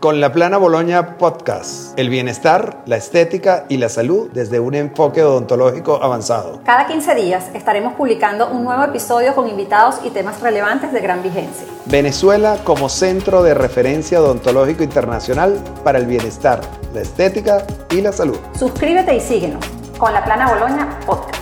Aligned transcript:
Con 0.00 0.18
la 0.18 0.32
Plana 0.32 0.56
Boloña 0.56 1.18
Podcast, 1.18 1.98
el 1.98 2.08
bienestar, 2.08 2.78
la 2.86 2.96
estética 2.96 3.66
y 3.68 3.76
la 3.76 3.90
salud 3.90 4.30
desde 4.32 4.58
un 4.58 4.74
enfoque 4.74 5.22
odontológico 5.22 6.02
avanzado. 6.02 6.62
Cada 6.64 6.86
15 6.86 7.14
días 7.16 7.50
estaremos 7.52 7.92
publicando 7.92 8.48
un 8.48 8.64
nuevo 8.64 8.82
episodio 8.82 9.34
con 9.34 9.46
invitados 9.46 10.00
y 10.02 10.08
temas 10.08 10.40
relevantes 10.40 10.90
de 10.94 11.00
gran 11.02 11.22
vigencia. 11.22 11.66
Venezuela 11.84 12.56
como 12.64 12.88
centro 12.88 13.42
de 13.42 13.52
referencia 13.52 14.22
odontológico 14.22 14.82
internacional 14.82 15.62
para 15.84 15.98
el 15.98 16.06
bienestar, 16.06 16.62
la 16.94 17.02
estética 17.02 17.66
y 17.90 18.00
la 18.00 18.12
salud. 18.12 18.38
Suscríbete 18.58 19.14
y 19.14 19.20
síguenos 19.20 19.62
con 19.98 20.14
la 20.14 20.24
Plana 20.24 20.48
Boloña 20.48 20.98
Podcast. 21.04 21.36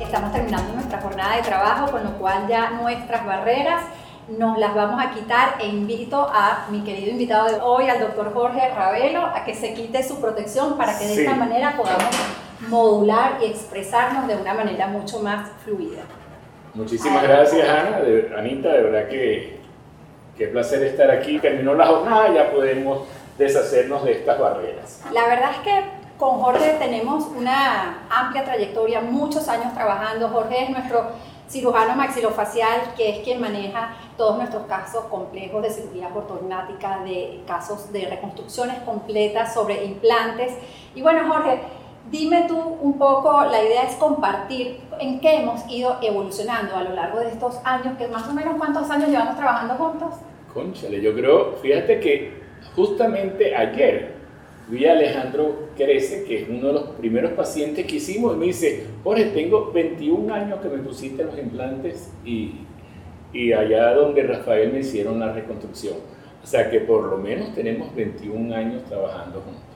Estamos 0.00 0.32
terminando 0.32 0.72
nuestra 0.72 1.02
jornada 1.02 1.36
de 1.36 1.42
trabajo, 1.42 1.92
con 1.92 2.02
lo 2.02 2.16
cual 2.16 2.48
ya 2.48 2.70
nuestras 2.70 3.26
barreras 3.26 3.82
nos 4.28 4.58
las 4.58 4.74
vamos 4.74 5.02
a 5.04 5.12
quitar 5.12 5.56
e 5.60 5.68
invito 5.68 6.20
a 6.20 6.66
mi 6.70 6.82
querido 6.82 7.12
invitado 7.12 7.48
de 7.48 7.60
hoy, 7.60 7.88
al 7.88 8.00
doctor 8.00 8.32
Jorge 8.32 8.68
Ravelo, 8.74 9.24
a 9.24 9.44
que 9.44 9.54
se 9.54 9.72
quite 9.74 10.02
su 10.02 10.20
protección 10.20 10.76
para 10.76 10.98
que 10.98 11.06
de 11.06 11.22
esta 11.22 11.34
manera 11.34 11.76
podamos 11.76 12.10
modular 12.68 13.38
y 13.40 13.46
expresarnos 13.46 14.26
de 14.26 14.36
una 14.36 14.54
manera 14.54 14.88
mucho 14.88 15.20
más 15.20 15.48
fluida. 15.64 16.02
Muchísimas 16.74 17.22
gracias, 17.22 17.68
Ana, 17.68 18.00
de, 18.00 18.34
Anita, 18.36 18.68
de 18.72 18.82
verdad 18.82 19.08
que 19.08 19.60
qué 20.36 20.48
placer 20.48 20.82
estar 20.82 21.10
aquí. 21.10 21.38
Terminó 21.38 21.74
la 21.74 21.86
jornada, 21.86 22.32
ya 22.34 22.50
podemos 22.50 23.06
deshacernos 23.38 24.04
de 24.04 24.12
estas 24.12 24.38
barreras. 24.38 25.02
La 25.12 25.26
verdad 25.26 25.52
es 25.52 25.58
que 25.58 25.84
con 26.18 26.40
Jorge 26.40 26.76
tenemos 26.78 27.26
una 27.36 28.06
amplia 28.10 28.44
trayectoria, 28.44 29.00
muchos 29.00 29.48
años 29.48 29.72
trabajando. 29.74 30.28
Jorge 30.28 30.64
es 30.64 30.70
nuestro 30.70 31.10
cirujano 31.48 31.94
maxilofacial, 31.96 32.94
que 32.96 33.10
es 33.10 33.24
quien 33.24 33.40
maneja 33.40 33.96
todos 34.16 34.36
nuestros 34.36 34.66
casos 34.66 35.04
complejos 35.04 35.62
de 35.62 35.70
cirugía 35.70 36.10
ortognática, 36.14 37.00
de 37.04 37.42
casos 37.46 37.92
de 37.92 38.06
reconstrucciones 38.06 38.78
completas 38.80 39.54
sobre 39.54 39.84
implantes. 39.84 40.52
Y 40.94 41.02
bueno, 41.02 41.32
Jorge, 41.32 41.60
dime 42.10 42.46
tú 42.48 42.58
un 42.58 42.98
poco, 42.98 43.44
la 43.44 43.62
idea 43.62 43.82
es 43.82 43.94
compartir 43.96 44.80
en 44.98 45.20
qué 45.20 45.36
hemos 45.36 45.68
ido 45.70 45.98
evolucionando 46.02 46.76
a 46.76 46.82
lo 46.82 46.94
largo 46.94 47.20
de 47.20 47.28
estos 47.28 47.58
años, 47.64 47.96
que 47.98 48.08
más 48.08 48.28
o 48.28 48.32
menos 48.32 48.54
cuántos 48.56 48.90
años 48.90 49.08
llevamos 49.10 49.36
trabajando 49.36 49.74
juntos. 49.74 50.14
Conchale, 50.52 51.00
yo 51.00 51.14
creo, 51.14 51.52
fíjate 51.62 52.00
que 52.00 52.42
justamente 52.74 53.54
ayer 53.54 54.15
a 54.68 54.92
Alejandro 54.92 55.68
Crece, 55.76 56.24
que 56.24 56.42
es 56.42 56.48
uno 56.48 56.68
de 56.68 56.72
los 56.72 56.82
primeros 56.90 57.32
pacientes 57.32 57.86
que 57.86 57.96
hicimos, 57.96 58.34
y 58.34 58.38
me 58.38 58.46
dice, 58.46 58.86
Jorge, 59.04 59.26
tengo 59.26 59.70
21 59.72 60.34
años 60.34 60.60
que 60.60 60.68
me 60.68 60.78
pusiste 60.78 61.22
los 61.22 61.38
implantes 61.38 62.12
y, 62.24 62.62
y 63.32 63.52
allá 63.52 63.94
donde 63.94 64.22
Rafael 64.24 64.72
me 64.72 64.80
hicieron 64.80 65.20
la 65.20 65.32
reconstrucción. 65.32 65.94
O 66.42 66.46
sea 66.46 66.70
que 66.70 66.80
por 66.80 67.04
lo 67.04 67.16
menos 67.16 67.54
tenemos 67.54 67.94
21 67.94 68.54
años 68.54 68.84
trabajando 68.84 69.40
juntos. 69.40 69.66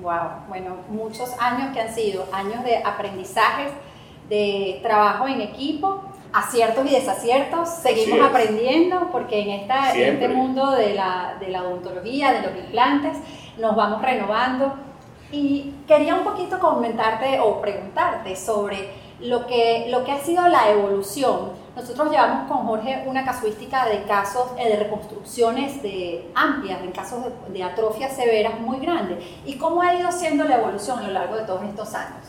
Wow, 0.00 0.48
bueno, 0.48 0.76
muchos 0.88 1.30
años 1.38 1.72
que 1.72 1.80
han 1.80 1.94
sido 1.94 2.26
años 2.32 2.62
de 2.64 2.76
aprendizajes, 2.84 3.70
de 4.28 4.80
trabajo 4.82 5.26
en 5.28 5.40
equipo, 5.40 6.02
aciertos 6.32 6.86
y 6.90 6.94
desaciertos, 6.94 7.68
seguimos 7.68 8.20
aprendiendo 8.20 9.08
porque 9.10 9.40
en, 9.40 9.48
esta, 9.60 9.94
en 9.94 10.14
este 10.14 10.28
mundo 10.28 10.72
de 10.72 10.94
la, 10.94 11.36
de 11.40 11.48
la 11.48 11.62
odontología, 11.62 12.32
de 12.32 12.42
los 12.42 12.58
implantes, 12.58 13.16
nos 13.58 13.76
vamos 13.76 14.02
renovando. 14.02 14.74
Y 15.32 15.74
quería 15.88 16.14
un 16.14 16.24
poquito 16.24 16.58
comentarte 16.58 17.40
o 17.40 17.60
preguntarte 17.60 18.36
sobre 18.36 18.90
lo 19.20 19.46
que, 19.46 19.86
lo 19.90 20.04
que 20.04 20.12
ha 20.12 20.18
sido 20.18 20.46
la 20.48 20.70
evolución. 20.70 21.50
Nosotros 21.74 22.10
llevamos 22.10 22.48
con 22.48 22.66
Jorge 22.66 23.02
una 23.06 23.24
casuística 23.24 23.86
de 23.86 24.04
casos 24.04 24.52
eh, 24.58 24.68
de 24.68 24.76
reconstrucciones 24.76 25.82
de, 25.82 26.26
amplias, 26.34 26.80
en 26.82 26.92
casos 26.92 27.24
de, 27.24 27.52
de 27.52 27.62
atrofias 27.62 28.14
severas 28.14 28.60
muy 28.60 28.78
grandes. 28.78 29.18
¿Y 29.44 29.56
cómo 29.56 29.82
ha 29.82 29.94
ido 29.94 30.10
siendo 30.12 30.44
la 30.44 30.58
evolución 30.58 31.00
a 31.00 31.08
lo 31.08 31.12
largo 31.12 31.36
de 31.36 31.42
todos 31.42 31.64
estos 31.64 31.92
años? 31.94 32.24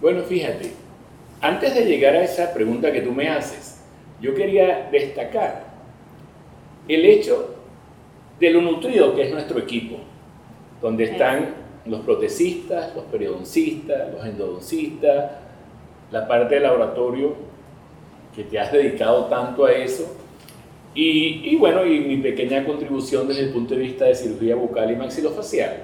Bueno, 0.00 0.22
fíjate, 0.22 0.74
antes 1.40 1.74
de 1.74 1.84
llegar 1.84 2.14
a 2.14 2.22
esa 2.22 2.52
pregunta 2.54 2.92
que 2.92 3.00
tú 3.00 3.12
me 3.12 3.28
haces, 3.28 3.80
yo 4.20 4.34
quería 4.34 4.88
destacar 4.90 5.64
el 6.86 7.04
hecho 7.04 7.56
de 8.40 8.50
lo 8.50 8.62
nutrido 8.62 9.14
que 9.14 9.26
es 9.26 9.32
nuestro 9.32 9.58
equipo 9.58 9.96
donde 10.80 11.04
están 11.04 11.54
los 11.86 12.00
protecistas, 12.00 12.94
los 12.94 13.04
periodoncistas, 13.06 14.12
los 14.12 14.24
endodoncistas, 14.24 15.32
la 16.10 16.26
parte 16.28 16.54
del 16.54 16.64
laboratorio 16.64 17.34
que 18.34 18.44
te 18.44 18.58
has 18.58 18.72
dedicado 18.72 19.26
tanto 19.26 19.64
a 19.64 19.72
eso. 19.72 20.14
Y, 20.94 21.54
bueno, 21.56 21.86
y 21.86 22.00
mi 22.00 22.16
pequeña 22.16 22.64
contribución 22.64 23.28
desde 23.28 23.42
el 23.42 23.50
punto 23.50 23.74
de 23.74 23.80
vista 23.80 24.06
de 24.06 24.16
cirugía 24.16 24.56
bucal 24.56 24.90
y 24.90 24.96
maxilofacial. 24.96 25.76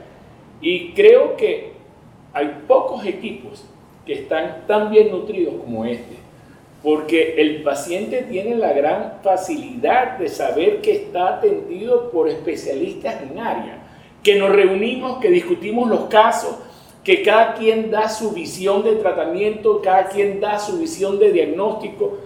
Y 0.60 0.92
creo 0.92 1.36
que 1.36 1.72
hay 2.32 2.62
pocos 2.66 3.06
equipos 3.06 3.64
que 4.04 4.14
están 4.14 4.64
tan 4.66 4.90
bien 4.90 5.12
nutridos 5.12 5.54
como 5.60 5.84
este, 5.84 6.16
porque 6.82 7.40
el 7.40 7.62
paciente 7.62 8.22
tiene 8.22 8.56
la 8.56 8.72
gran 8.72 9.14
facilidad 9.22 10.18
de 10.18 10.28
saber 10.28 10.80
que 10.80 10.92
está 10.92 11.36
atendido 11.36 12.10
por 12.10 12.28
especialistas 12.28 13.22
en 13.22 13.38
área 13.38 13.83
que 14.24 14.34
nos 14.36 14.50
reunimos, 14.50 15.18
que 15.20 15.28
discutimos 15.28 15.88
los 15.88 16.06
casos, 16.06 16.56
que 17.04 17.22
cada 17.22 17.54
quien 17.54 17.90
da 17.90 18.08
su 18.08 18.32
visión 18.32 18.82
de 18.82 18.96
tratamiento, 18.96 19.82
cada 19.82 20.08
quien 20.08 20.40
da 20.40 20.58
su 20.58 20.78
visión 20.78 21.18
de 21.18 21.30
diagnóstico. 21.30 22.18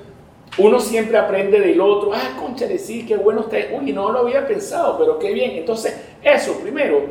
Uno 0.56 0.78
siempre 0.78 1.18
aprende 1.18 1.60
del 1.60 1.80
otro. 1.80 2.12
Ah, 2.14 2.36
concha, 2.40 2.66
sí, 2.78 3.04
qué 3.06 3.16
bueno 3.16 3.40
usted. 3.40 3.76
Uy, 3.76 3.92
no 3.92 4.10
lo 4.12 4.20
había 4.20 4.46
pensado, 4.46 4.96
pero 4.96 5.18
qué 5.18 5.32
bien. 5.32 5.50
Entonces, 5.52 6.00
eso 6.22 6.58
primero 6.60 7.02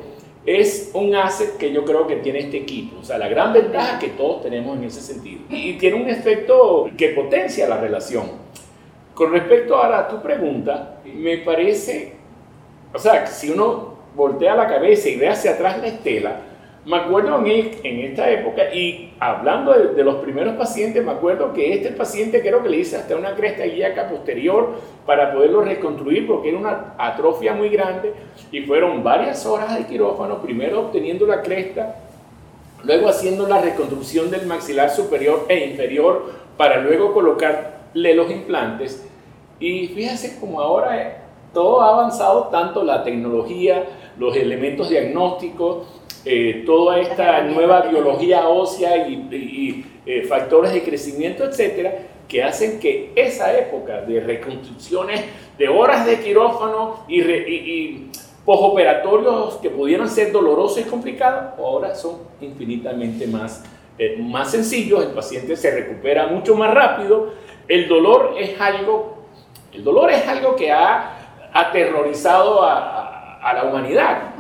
es 0.46 0.92
un 0.94 1.14
asset 1.14 1.58
que 1.58 1.74
yo 1.74 1.84
creo 1.84 2.08
que 2.08 2.16
tiene 2.18 2.40
este 2.40 2.58
equipo. 2.58 3.00
O 3.02 3.04
sea, 3.04 3.18
la 3.18 3.28
gran 3.28 3.52
ventaja 3.52 4.00
que 4.00 4.10
todos 4.10 4.44
tenemos 4.44 4.78
en 4.78 4.86
ese 4.86 5.02
sentido. 5.02 5.42
Y 5.50 5.74
tiene 5.74 6.02
un 6.02 6.10
efecto 6.10 6.90
que 6.98 7.10
potencia 7.10 7.68
la 7.68 7.78
relación. 7.78 8.26
Con 9.14 9.34
respecto 9.34 9.82
a 9.82 10.08
tu 10.08 10.22
pregunta, 10.22 11.00
me 11.04 11.40
parece, 11.40 12.14
o 12.94 13.00
sea, 13.00 13.28
si 13.28 13.50
uno 13.50 13.97
voltea 14.18 14.56
la 14.56 14.68
cabeza 14.68 15.08
y 15.08 15.16
ve 15.16 15.30
hacia 15.30 15.52
atrás 15.52 15.78
la 15.80 15.88
estela, 15.88 16.38
me 16.88 16.96
acuerdo 16.96 17.46
en, 17.46 17.72
en 17.84 18.00
esta 18.00 18.30
época, 18.30 18.74
y 18.74 19.14
hablando 19.20 19.74
de, 19.74 20.04
los 20.06 20.16
primeros 20.16 20.56
pacientes, 20.56 21.04
me 21.04 21.12
acuerdo 21.12 21.52
que 21.52 21.74
este 21.74 21.92
paciente 21.92 22.42
creo 22.42 22.64
que 22.64 22.70
le 22.70 22.78
hice 22.78 22.96
hasta 22.96 23.16
una 23.18 23.36
cresta 23.36 23.66
ilíaca 23.66 24.10
posterior 24.10 24.70
para 25.06 25.34
poderlo 25.34 25.62
reconstruir 25.64 26.26
porque 26.26 26.48
era 26.48 26.58
una 26.58 26.94
atrofia 26.98 27.54
muy 27.54 27.68
grande 27.68 28.14
y 28.54 28.62
fueron 28.62 29.04
varias 29.04 29.46
horas 29.46 29.78
de 29.78 29.86
quirófano, 29.86 30.42
primero 30.42 30.80
obteniendo 30.80 31.28
la 31.28 31.42
cresta, 31.42 31.98
luego 32.86 33.10
haciendo 33.10 33.48
la 33.50 33.60
reconstrucción 33.60 34.32
del 34.32 34.46
maxilar 34.48 34.90
superior 34.90 35.46
e 35.50 35.66
inferior 35.72 36.32
para 36.56 36.80
luego 36.80 37.14
colocarle 37.14 38.14
los 38.16 38.32
implantes. 38.32 39.06
Y 39.60 39.88
fíjense 39.88 40.40
como 40.40 40.62
ahora 40.62 41.26
todo 41.54 41.82
ha 41.82 41.90
avanzado, 41.90 42.44
tanto 42.46 42.84
la 42.84 43.04
tecnología, 43.04 43.84
los 44.18 44.36
elementos 44.36 44.90
diagnósticos, 44.90 45.88
eh, 46.26 46.64
toda 46.66 47.00
esta 47.00 47.42
nueva 47.44 47.82
biología 47.82 48.48
ósea 48.48 49.08
y, 49.08 49.86
eh, 50.06 50.24
factores 50.24 50.74
de 50.74 50.84
crecimiento, 50.84 51.44
etcétera, 51.46 51.94
que 52.28 52.44
hacen 52.44 52.80
que 52.80 53.12
esa 53.16 53.58
época 53.58 54.02
de 54.02 54.20
reconstrucciones 54.20 55.24
de 55.58 55.70
horas 55.70 56.06
de 56.06 56.20
quirófano 56.20 57.06
y, 57.08 57.22
y 57.22 58.12
posoperatorios 58.48 59.56
que 59.56 59.70
pudieran 59.70 60.10
ser 60.10 60.32
dolorosos 60.32 60.80
y 60.80 60.84
complicados, 60.84 61.60
ahora 61.60 61.94
son 61.94 62.20
infinitamente 62.40 63.28
más, 63.28 63.66
eh, 63.98 64.16
más 64.22 64.52
sencillos, 64.52 65.04
el 65.04 65.12
paciente 65.12 65.58
se 65.58 65.70
recupera 65.70 66.28
mucho 66.28 66.56
más 66.56 66.74
rápido, 66.74 67.34
el 67.68 67.90
dolor 67.90 68.36
es 68.40 68.60
algo, 68.62 69.26
el 69.74 69.84
dolor 69.84 70.12
es 70.12 70.26
algo 70.26 70.56
que 70.56 70.72
ha 70.72 71.50
aterrorizado 71.52 72.64
a, 72.64 72.97
a 73.42 73.54
la 73.54 73.64
humanidad. 73.66 74.36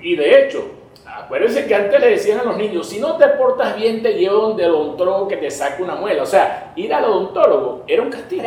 Y 0.00 0.16
de 0.16 0.44
hecho, 0.44 0.70
acuérdense 1.06 1.66
que 1.66 1.74
antes 1.74 2.00
le 2.00 2.08
decían 2.10 2.40
a 2.40 2.44
los 2.44 2.56
niños, 2.56 2.88
si 2.88 2.98
no 2.98 3.16
te 3.16 3.26
portas 3.28 3.76
bien 3.76 4.02
te 4.02 4.14
llevo 4.14 4.48
donde 4.48 4.64
el 4.64 4.70
odontólogo 4.70 5.28
que 5.28 5.36
te 5.36 5.50
saque 5.50 5.82
una 5.82 5.94
muela. 5.94 6.22
O 6.22 6.26
sea, 6.26 6.72
ir 6.76 6.92
al 6.92 7.04
odontólogo 7.04 7.84
era 7.86 8.02
un 8.02 8.10
castigo. 8.10 8.42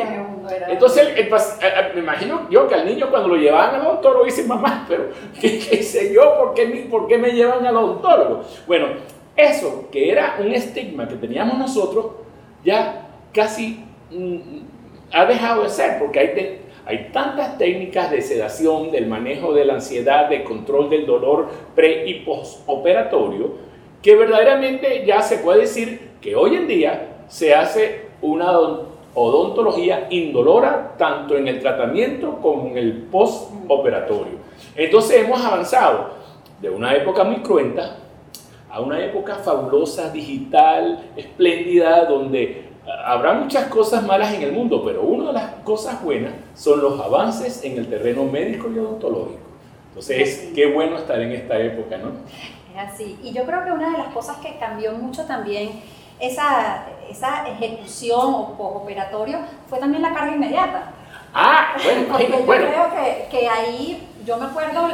Entonces, 0.68 1.10
me 1.94 2.00
imagino 2.02 2.48
yo 2.50 2.68
que 2.68 2.76
al 2.76 2.86
niño 2.86 3.10
cuando 3.10 3.30
lo 3.30 3.36
llevaban 3.36 3.76
al 3.76 3.88
odontólogo 3.88 4.26
dice, 4.26 4.46
mamá, 4.46 4.86
pero 4.88 5.10
¿qué, 5.40 5.60
qué 5.60 5.84
sé 5.84 6.14
yo? 6.14 6.38
¿Por 6.38 6.54
qué, 6.54 6.88
¿Por 6.90 7.08
qué 7.08 7.18
me 7.18 7.32
llevan 7.32 7.66
al 7.66 7.78
odontólogo? 7.78 8.44
Bueno, 8.68 8.88
eso 9.36 9.88
que 9.92 10.12
era 10.12 10.38
un 10.40 10.52
estigma 10.52 11.08
que 11.08 11.16
teníamos 11.16 11.58
nosotros, 11.58 12.06
ya 12.64 13.08
casi 13.34 13.84
mm, 14.12 14.60
ha 15.12 15.26
dejado 15.26 15.64
de 15.64 15.70
ser, 15.70 16.00
porque 16.00 16.20
hay 16.20 16.63
hay 16.86 17.10
tantas 17.14 17.58
técnicas 17.58 18.12
de 18.12 18.22
sedación, 18.22 18.92
del 18.92 19.08
manejo 19.08 19.54
de 19.54 19.66
la 19.66 19.76
ansiedad, 19.76 20.30
de 20.30 20.44
control 20.44 20.90
del 20.90 21.06
dolor 21.06 21.48
pre 21.76 22.08
y 22.08 22.22
postoperatorio, 22.22 23.52
que 24.02 24.16
verdaderamente 24.16 25.06
ya 25.06 25.22
se 25.22 25.38
puede 25.38 25.62
decir 25.62 26.12
que 26.22 26.36
hoy 26.36 26.56
en 26.56 26.68
día 26.68 27.26
se 27.28 27.54
hace 27.54 28.08
una 28.22 28.52
odontología 29.14 30.08
indolora 30.10 30.96
tanto 30.98 31.38
en 31.38 31.48
el 31.48 31.62
tratamiento 31.62 32.40
como 32.42 32.68
en 32.68 32.78
el 32.78 32.94
postoperatorio. 33.04 34.40
Entonces 34.76 35.24
hemos 35.24 35.44
avanzado 35.44 36.10
de 36.62 36.70
una 36.70 36.96
época 36.96 37.24
muy 37.24 37.38
cruenta 37.38 37.98
a 38.70 38.82
una 38.82 39.00
época 39.04 39.36
fabulosa, 39.36 40.10
digital, 40.10 41.12
espléndida, 41.16 42.06
donde 42.06 42.73
habrá 43.06 43.34
muchas 43.34 43.66
cosas 43.68 44.04
malas 44.04 44.34
en 44.34 44.42
el 44.42 44.52
mundo, 44.52 44.84
pero 44.86 45.02
una 45.04 45.28
de 45.28 45.34
las 45.34 45.52
cosas 45.64 46.02
buenas 46.04 46.34
son 46.56 46.82
los 46.82 47.00
avances 47.00 47.64
en 47.64 47.78
el 47.78 47.88
terreno 47.90 48.24
médico 48.26 48.70
y 48.74 48.80
odontológico. 48.80 49.40
Entonces, 49.90 50.52
qué 50.56 50.72
bueno 50.74 50.98
estar 50.98 51.20
en 51.22 51.32
esta 51.32 51.58
época, 51.60 51.98
¿no? 51.98 52.10
Es 52.74 52.94
así. 52.94 53.20
Y 53.24 53.32
yo 53.32 53.46
creo 53.46 53.64
que 53.64 53.72
una 53.72 53.92
de 53.92 53.98
las 54.00 54.08
cosas 54.08 54.38
que 54.38 54.58
cambió 54.58 54.92
mucho 54.94 55.26
también 55.26 55.82
esa, 56.20 56.86
esa 57.10 57.48
ejecución 57.48 58.20
o 58.34 58.56
postoperatorio 58.58 59.40
fue 59.70 59.80
también 59.80 60.02
la 60.02 60.14
carga 60.14 60.36
inmediata. 60.36 60.92
Ah, 61.34 61.76
bueno, 61.84 62.08
Porque 62.12 62.30
yo 62.30 62.40
bueno. 62.40 62.66
creo 62.68 62.90
que, 62.92 63.28
que 63.30 63.48
ahí, 63.48 64.08
yo 64.26 64.38
me 64.38 64.46
acuerdo 64.46 64.88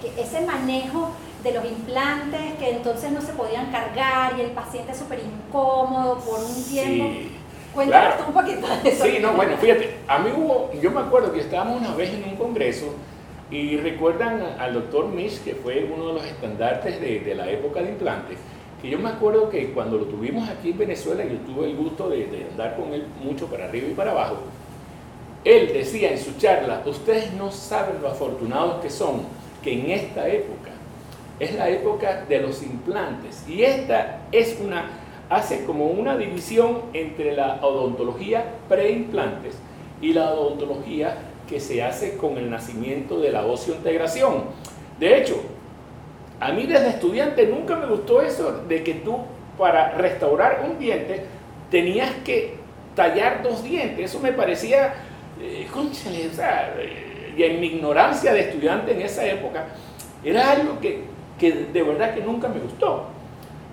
que 0.00 0.20
ese 0.22 0.40
manejo 0.42 1.10
de 1.42 1.52
los 1.52 1.64
implantes 1.64 2.54
que 2.58 2.70
entonces 2.70 3.10
no 3.12 3.20
se 3.20 3.32
podían 3.32 3.70
cargar 3.72 4.34
y 4.38 4.42
el 4.42 4.50
paciente 4.52 4.94
súper 4.94 5.20
incómodo 5.20 6.18
por 6.18 6.40
un 6.40 6.64
tiempo. 6.64 7.04
Sí, 7.12 7.30
Cuéntanos 7.74 8.14
claro. 8.16 8.24
tú 8.24 8.38
un 8.38 8.44
poquito 8.46 8.66
de 8.82 8.90
eso. 8.90 9.04
Sí, 9.04 9.18
no, 9.20 9.32
bueno, 9.32 9.56
fíjate, 9.56 9.94
a 10.06 10.18
mí 10.18 10.30
hubo, 10.36 10.70
yo 10.80 10.90
me 10.90 11.00
acuerdo 11.00 11.32
que 11.32 11.40
estábamos 11.40 11.80
una 11.80 11.94
vez 11.94 12.12
en 12.12 12.24
un 12.24 12.36
congreso 12.36 12.94
y 13.50 13.76
recuerdan 13.78 14.42
al 14.58 14.74
doctor 14.74 15.08
Misch, 15.08 15.42
que 15.42 15.54
fue 15.54 15.90
uno 15.92 16.08
de 16.08 16.12
los 16.14 16.24
estandartes 16.24 17.00
de, 17.00 17.20
de 17.20 17.34
la 17.34 17.50
época 17.50 17.80
de 17.82 17.90
implantes, 17.90 18.38
que 18.80 18.90
yo 18.90 18.98
me 18.98 19.08
acuerdo 19.08 19.48
que 19.48 19.72
cuando 19.72 19.96
lo 19.96 20.04
tuvimos 20.04 20.48
aquí 20.48 20.70
en 20.70 20.78
Venezuela, 20.78 21.24
yo 21.24 21.36
tuve 21.38 21.70
el 21.70 21.76
gusto 21.76 22.08
de, 22.10 22.26
de 22.26 22.46
andar 22.50 22.76
con 22.76 22.92
él 22.92 23.06
mucho 23.22 23.46
para 23.46 23.64
arriba 23.66 23.88
y 23.88 23.94
para 23.94 24.10
abajo, 24.10 24.36
él 25.44 25.70
decía 25.72 26.12
en 26.12 26.18
su 26.18 26.36
charla, 26.36 26.82
ustedes 26.84 27.32
no 27.34 27.50
saben 27.50 28.02
lo 28.02 28.08
afortunados 28.08 28.82
que 28.82 28.90
son, 28.90 29.22
que 29.62 29.72
en 29.72 29.90
esta 29.90 30.28
época 30.28 30.71
es 31.42 31.54
la 31.54 31.68
época 31.68 32.24
de 32.28 32.38
los 32.38 32.62
implantes 32.62 33.44
y 33.48 33.64
esta 33.64 34.20
es 34.30 34.58
una, 34.60 34.90
hace 35.28 35.64
como 35.64 35.86
una 35.86 36.16
división 36.16 36.82
entre 36.92 37.32
la 37.32 37.56
odontología 37.62 38.44
preimplantes 38.68 39.58
y 40.00 40.12
la 40.12 40.32
odontología 40.32 41.16
que 41.48 41.58
se 41.58 41.82
hace 41.82 42.16
con 42.16 42.38
el 42.38 42.48
nacimiento 42.48 43.18
de 43.18 43.32
la 43.32 43.44
integración. 43.44 44.44
De 45.00 45.18
hecho, 45.18 45.42
a 46.38 46.52
mí 46.52 46.66
desde 46.66 46.90
estudiante 46.90 47.46
nunca 47.46 47.74
me 47.76 47.86
gustó 47.86 48.22
eso 48.22 48.62
de 48.68 48.84
que 48.84 48.94
tú 48.94 49.18
para 49.58 49.92
restaurar 49.92 50.64
un 50.68 50.78
diente 50.78 51.24
tenías 51.70 52.10
que 52.24 52.54
tallar 52.94 53.42
dos 53.42 53.64
dientes. 53.64 54.10
Eso 54.10 54.20
me 54.20 54.32
parecía, 54.32 54.94
eh, 55.40 55.66
o 55.74 56.34
sea, 56.34 56.74
eh, 56.78 57.34
y 57.36 57.42
en 57.42 57.60
mi 57.60 57.66
ignorancia 57.66 58.32
de 58.32 58.42
estudiante 58.42 58.92
en 58.92 59.02
esa 59.02 59.26
época, 59.26 59.66
era 60.24 60.52
algo 60.52 60.78
que, 60.78 61.11
que 61.42 61.50
de 61.72 61.82
verdad 61.82 62.14
que 62.14 62.20
nunca 62.20 62.46
me 62.46 62.60
gustó. 62.60 63.06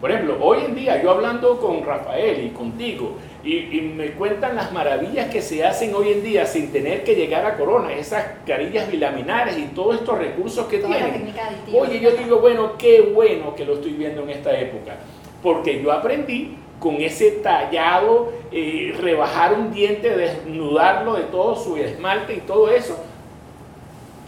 Por 0.02 0.10
ejemplo, 0.10 0.38
hoy 0.42 0.64
en 0.66 0.74
día 0.74 1.04
yo 1.04 1.12
hablando 1.12 1.60
con 1.60 1.84
Rafael 1.84 2.44
y 2.44 2.50
contigo 2.50 3.18
y, 3.44 3.58
y 3.58 3.82
me 3.96 4.14
cuentan 4.14 4.56
las 4.56 4.72
maravillas 4.72 5.30
que 5.30 5.44
se 5.44 5.64
hacen 5.64 5.94
hoy 5.94 6.14
en 6.14 6.24
día 6.24 6.48
sin 6.48 6.72
tener 6.72 7.04
que 7.04 7.14
llegar 7.14 7.46
a 7.46 7.58
corona, 7.58 7.94
esas 7.94 8.26
carillas 8.48 8.90
bilaminares 8.90 9.56
y 9.56 9.66
todos 9.76 9.98
estos 9.98 10.18
recursos 10.18 10.66
que 10.66 10.80
Toda 10.80 10.96
tienen. 10.96 11.32
Oye, 11.72 12.00
yo 12.00 12.12
digo, 12.12 12.40
bueno, 12.40 12.76
qué 12.76 13.02
bueno 13.02 13.54
que 13.54 13.66
lo 13.66 13.76
estoy 13.76 13.92
viendo 13.92 14.24
en 14.24 14.32
esta 14.32 14.58
época, 14.60 14.96
porque 15.44 15.80
yo 15.84 15.92
aprendí 15.92 16.56
con 16.80 16.96
ese 16.96 17.32
tallado, 17.44 18.32
eh, 18.52 18.96
rebajar 19.00 19.54
un 19.54 19.72
diente, 19.72 20.16
desnudarlo 20.16 21.14
de 21.14 21.24
todo 21.24 21.56
su 21.56 21.78
esmalte 21.78 22.34
y 22.34 22.40
todo 22.40 22.72
eso, 22.72 22.98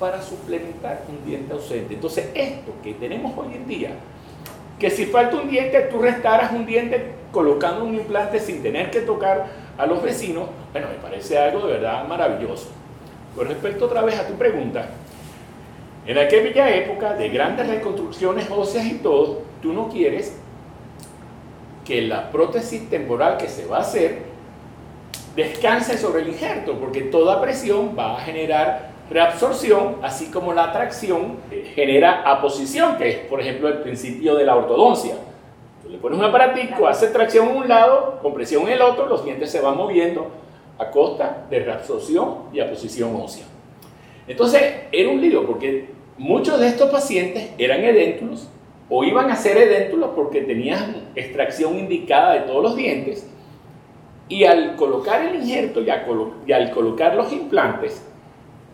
para 0.02 0.20
suplementar 0.20 1.04
un 1.08 1.24
diente 1.24 1.54
ausente. 1.54 1.94
Entonces, 1.94 2.30
esto 2.34 2.74
que 2.84 2.96
tenemos 2.96 3.38
hoy 3.38 3.54
en 3.54 3.68
día, 3.68 3.92
que 4.80 4.90
si 4.90 5.06
falta 5.06 5.36
un 5.36 5.48
diente, 5.48 5.80
tú 5.92 6.00
restaras 6.00 6.52
un 6.52 6.66
diente 6.66 7.14
colocando 7.32 7.86
un 7.86 7.94
implante 7.94 8.40
sin 8.40 8.64
tener 8.64 8.90
que 8.90 9.02
tocar 9.02 9.46
a 9.78 9.86
los 9.86 10.02
vecinos, 10.02 10.50
bueno, 10.72 10.88
me 10.90 10.96
parece 10.96 11.38
algo 11.38 11.68
de 11.68 11.74
verdad 11.74 12.08
maravilloso. 12.08 12.70
Con 13.36 13.48
respecto 13.48 13.86
otra 13.86 14.02
vez 14.02 14.20
a 14.20 14.28
tu 14.28 14.34
pregunta, 14.34 14.90
en 16.08 16.18
aquella 16.18 16.76
época 16.76 17.14
de 17.14 17.30
grandes 17.30 17.68
reconstrucciones 17.68 18.50
óseas 18.50 18.88
y 18.88 18.96
todo, 18.96 19.44
tú 19.62 19.72
no 19.72 19.88
quieres 19.88 20.36
que 21.86 22.02
la 22.02 22.32
prótesis 22.32 22.90
temporal 22.90 23.38
que 23.38 23.48
se 23.48 23.68
va 23.68 23.78
a 23.78 23.82
hacer 23.82 24.24
descanse 25.36 25.96
sobre 26.00 26.24
el 26.24 26.30
injerto, 26.30 26.80
porque 26.80 27.02
toda 27.02 27.40
presión 27.40 27.96
va 27.98 28.18
a 28.18 28.22
generar 28.22 28.91
reabsorción, 29.12 29.98
así 30.02 30.32
como 30.32 30.54
la 30.54 30.72
tracción 30.72 31.38
eh, 31.52 31.72
genera 31.76 32.22
aposición, 32.22 32.98
que 32.98 33.10
es, 33.10 33.18
por 33.28 33.42
ejemplo, 33.42 33.68
el 33.68 33.80
principio 33.80 34.36
de 34.36 34.46
la 34.46 34.56
ortodoncia. 34.56 35.16
Le 35.90 35.98
pones 35.98 36.18
un 36.18 36.24
aparatico, 36.24 36.88
hace 36.88 37.08
tracción 37.08 37.50
en 37.50 37.58
un 37.58 37.68
lado, 37.68 38.20
compresión 38.22 38.64
en 38.64 38.70
el 38.70 38.82
otro, 38.82 39.08
los 39.08 39.26
dientes 39.26 39.52
se 39.52 39.60
van 39.60 39.76
moviendo 39.76 40.32
a 40.80 40.90
costa 40.90 41.46
de 41.50 41.60
reabsorción 41.60 42.36
y 42.54 42.62
aposición 42.62 43.14
ósea. 43.16 43.44
Entonces, 44.28 44.62
era 44.92 45.10
un 45.10 45.20
lío, 45.20 45.46
porque 45.46 45.90
muchos 46.18 46.58
de 46.62 46.68
estos 46.68 46.90
pacientes 46.90 47.52
eran 47.58 47.84
edéntulos 47.84 48.48
o 48.90 49.04
iban 49.04 49.30
a 49.30 49.36
ser 49.36 49.58
edéntulos 49.58 50.12
porque 50.16 50.42
tenían 50.42 51.10
extracción 51.16 51.78
indicada 51.78 52.34
de 52.34 52.40
todos 52.42 52.64
los 52.64 52.76
dientes 52.78 53.30
y 54.30 54.46
al 54.46 54.78
colocar 54.78 55.26
el 55.26 55.36
injerto 55.36 55.82
y 55.82 56.52
al 56.54 56.72
colocar 56.72 57.16
los 57.16 57.34
implantes, 57.34 58.06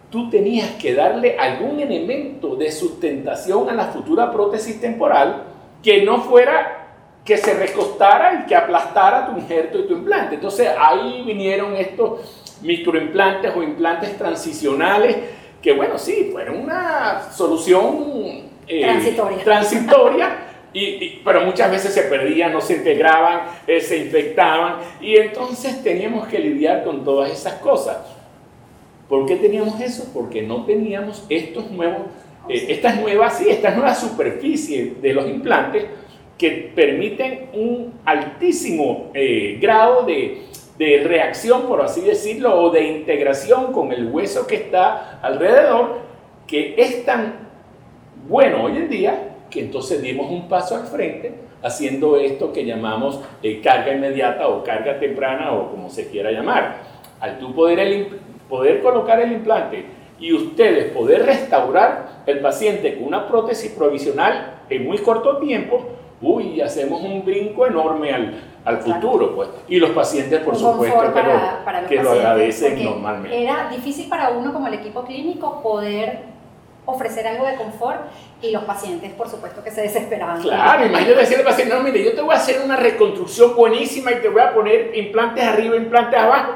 tú 0.09 0.29
tenías 0.29 0.71
que 0.71 0.93
darle 0.93 1.37
algún 1.37 1.79
elemento 1.79 2.55
de 2.55 2.71
sustentación 2.71 3.69
a 3.69 3.73
la 3.73 3.85
futura 3.87 4.31
prótesis 4.31 4.79
temporal 4.79 5.43
que 5.83 6.03
no 6.03 6.21
fuera 6.21 6.85
que 7.25 7.37
se 7.37 7.53
recostara 7.53 8.41
y 8.43 8.47
que 8.47 8.55
aplastara 8.55 9.27
tu 9.27 9.37
injerto 9.37 9.79
y 9.79 9.87
tu 9.87 9.93
implante. 9.93 10.35
Entonces 10.35 10.69
ahí 10.79 11.23
vinieron 11.25 11.75
estos 11.75 12.21
microimplantes 12.61 13.53
o 13.55 13.61
implantes 13.61 14.17
transicionales 14.17 15.15
que 15.61 15.73
bueno, 15.73 15.97
sí, 15.97 16.29
fueron 16.31 16.61
una 16.61 17.29
solución 17.31 18.43
eh, 18.67 18.81
Transitoria. 18.83 19.43
transitoria, 19.43 20.37
y, 20.73 20.83
y- 20.85 21.21
pero 21.25 21.41
muchas 21.41 21.69
veces 21.71 21.93
se 21.93 22.03
perdían, 22.03 22.53
no 22.53 22.61
se 22.61 22.75
integraban, 22.77 23.41
eh, 23.65 23.81
se 23.81 23.97
infectaban 23.97 24.75
y 25.01 25.17
entonces 25.17 25.83
teníamos 25.83 26.27
que 26.27 26.39
lidiar 26.39 26.83
con 26.83 27.03
todas 27.03 27.31
esas 27.31 27.55
cosas. 27.55 27.97
¿Por 29.09 29.25
qué 29.25 29.35
teníamos 29.37 29.79
eso? 29.79 30.09
Porque 30.13 30.41
no 30.41 30.65
teníamos 30.65 31.25
estos 31.29 31.71
nuevos, 31.71 32.01
eh, 32.49 32.67
estas 32.69 32.99
nuevas, 32.99 33.37
sí, 33.37 33.49
estas 33.49 33.75
nuevas 33.75 33.99
superficies 33.99 35.01
de 35.01 35.13
los 35.13 35.27
implantes 35.27 35.85
que 36.37 36.71
permiten 36.75 37.49
un 37.53 37.93
altísimo 38.05 39.09
eh, 39.13 39.57
grado 39.61 40.03
de, 40.03 40.43
de 40.77 41.03
reacción, 41.03 41.63
por 41.63 41.81
así 41.81 42.01
decirlo, 42.01 42.59
o 42.61 42.69
de 42.69 42.83
integración 42.83 43.71
con 43.73 43.91
el 43.91 44.07
hueso 44.11 44.45
que 44.45 44.55
está 44.55 45.19
alrededor, 45.21 46.01
que 46.45 46.75
es 46.77 47.05
tan 47.05 47.47
bueno 48.27 48.63
hoy 48.63 48.77
en 48.77 48.89
día 48.89 49.35
que 49.49 49.61
entonces 49.61 50.01
dimos 50.01 50.29
un 50.29 50.47
paso 50.49 50.75
al 50.75 50.85
frente 50.85 51.47
haciendo 51.63 52.17
esto 52.17 52.53
que 52.53 52.65
llamamos 52.65 53.19
eh, 53.41 53.61
carga 53.61 53.93
inmediata 53.93 54.47
o 54.47 54.63
carga 54.63 54.99
temprana 54.99 55.53
o 55.53 55.71
como 55.71 55.89
se 55.89 56.09
quiera 56.09 56.31
llamar. 56.31 56.77
Al 57.19 57.39
tú 57.39 57.53
poder, 57.53 58.09
poder 58.49 58.81
colocar 58.81 59.19
el 59.19 59.31
implante 59.31 59.85
y 60.19 60.33
ustedes 60.33 60.91
poder 60.91 61.25
restaurar 61.25 62.21
el 62.25 62.39
paciente 62.39 62.95
con 62.97 63.07
una 63.07 63.27
prótesis 63.27 63.71
provisional 63.71 64.61
en 64.69 64.85
muy 64.85 64.97
corto 64.99 65.37
tiempo, 65.37 65.85
uy, 66.21 66.59
hacemos 66.61 67.01
un 67.01 67.23
brinco 67.23 67.67
enorme 67.67 68.11
al, 68.11 68.41
al 68.65 68.77
futuro, 68.79 69.35
pues. 69.35 69.49
Y 69.67 69.77
los 69.79 69.91
pacientes, 69.91 70.39
por 70.41 70.55
supuesto, 70.55 71.13
para- 71.13 71.57
lo, 71.59 71.65
para 71.65 71.85
que 71.85 71.95
lo 72.01 72.11
agradecen 72.11 72.83
normalmente. 72.83 73.43
Era 73.43 73.69
difícil 73.69 74.09
para 74.09 74.29
uno 74.29 74.51
como 74.51 74.67
el 74.67 74.73
equipo 74.73 75.03
clínico 75.03 75.61
poder 75.61 76.19
ofrecer 76.85 77.27
algo 77.27 77.45
de 77.45 77.55
confort 77.55 77.99
y 78.41 78.49
los 78.51 78.63
pacientes, 78.63 79.11
por 79.11 79.29
supuesto, 79.29 79.61
que 79.63 79.69
se 79.71 79.81
desesperaban. 79.81 80.41
Claro, 80.41 80.85
imagínate 80.85 81.19
decirle 81.19 81.43
al 81.43 81.49
paciente, 81.49 81.75
no, 81.75 81.81
mire, 81.83 82.03
yo 82.03 82.13
te 82.15 82.21
voy 82.21 82.33
a 82.33 82.37
hacer 82.37 82.61
una 82.63 82.77
reconstrucción 82.77 83.55
buenísima 83.55 84.11
y 84.13 84.15
te 84.15 84.29
voy 84.29 84.41
a 84.41 84.53
poner 84.53 84.95
implantes 84.97 85.43
arriba, 85.43 85.75
implantes 85.75 86.17
abajo, 86.17 86.53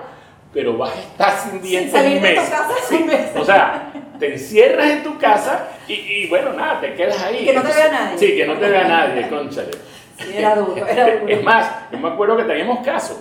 pero 0.53 0.77
vas 0.77 0.91
a 0.96 1.00
estar 1.00 1.38
sin 1.38 1.62
dientes 1.62 1.93
un 1.93 2.13
de 2.13 2.20
mes. 2.20 2.36
tu 2.46 2.51
casa 2.51 2.67
Sí, 2.89 2.96
un 2.96 3.08
mes. 3.08 3.29
O 3.38 3.46
sea, 3.46 3.91
te 4.20 4.34
encierras 4.34 4.89
en 4.89 5.03
tu 5.03 5.17
casa 5.17 5.70
y, 5.88 5.93
y, 5.93 6.27
bueno, 6.29 6.53
nada, 6.53 6.79
te 6.81 6.93
quedas 6.93 7.22
ahí. 7.24 7.46
Que 7.46 7.53
no 7.53 7.62
te 7.62 7.74
vea 7.74 7.91
nadie. 7.91 8.17
Sí, 8.17 8.36
que 8.36 8.46
no 8.46 8.53
te 8.55 8.70
vea 8.70 8.84
nadie, 8.88 9.29
conchale. 9.29 9.72
Sí, 10.20 10.34
era 10.36 10.55
duro, 10.55 10.86
era 10.86 11.15
duro. 11.17 11.27
Es 11.34 11.43
más, 11.43 11.72
yo 11.91 11.98
me 11.98 12.10
acuerdo 12.10 12.38
que 12.38 12.43
teníamos 12.43 12.86
casos, 12.86 13.17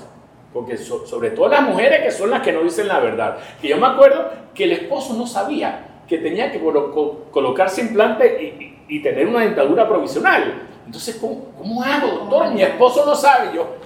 porque 0.52 0.76
so- 0.76 1.06
sobre 1.06 1.30
todo 1.30 1.48
las 1.48 1.62
mujeres 1.62 2.02
que 2.02 2.10
son 2.10 2.30
las 2.30 2.42
que 2.42 2.52
no 2.52 2.60
dicen 2.62 2.88
la 2.88 2.98
verdad, 3.00 3.38
que 3.62 3.68
yo 3.68 3.76
me 3.78 3.86
acuerdo 3.86 4.30
que 4.54 4.64
el 4.64 4.72
esposo 4.72 5.14
no 5.14 5.26
sabía 5.26 5.86
que 6.08 6.18
tenía 6.18 6.50
que 6.50 6.60
colo- 6.60 6.92
co- 6.92 7.26
colocarse 7.30 7.80
implante 7.82 8.42
y, 8.42 8.64
y- 8.64 8.96
y 8.96 9.02
tener 9.02 9.26
una 9.28 9.40
dentadura 9.40 9.88
provisional. 9.88 10.68
Entonces, 10.90 11.20
¿cómo, 11.20 11.84
hago, 11.84 12.08
doctor? 12.18 12.52
Mi 12.52 12.62
esposo 12.62 13.06
no 13.06 13.14
sabe. 13.14 13.54
Yo, 13.54 13.76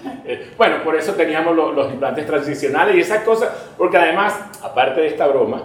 bueno, 0.56 0.76
por 0.84 0.94
eso 0.94 1.12
teníamos 1.14 1.56
los, 1.56 1.74
los 1.74 1.92
implantes 1.92 2.24
transicionales 2.24 2.94
y 2.94 3.00
esas 3.00 3.24
cosas, 3.24 3.50
porque 3.76 3.96
además, 3.96 4.32
aparte 4.62 5.00
de 5.00 5.08
esta 5.08 5.26
broma, 5.26 5.62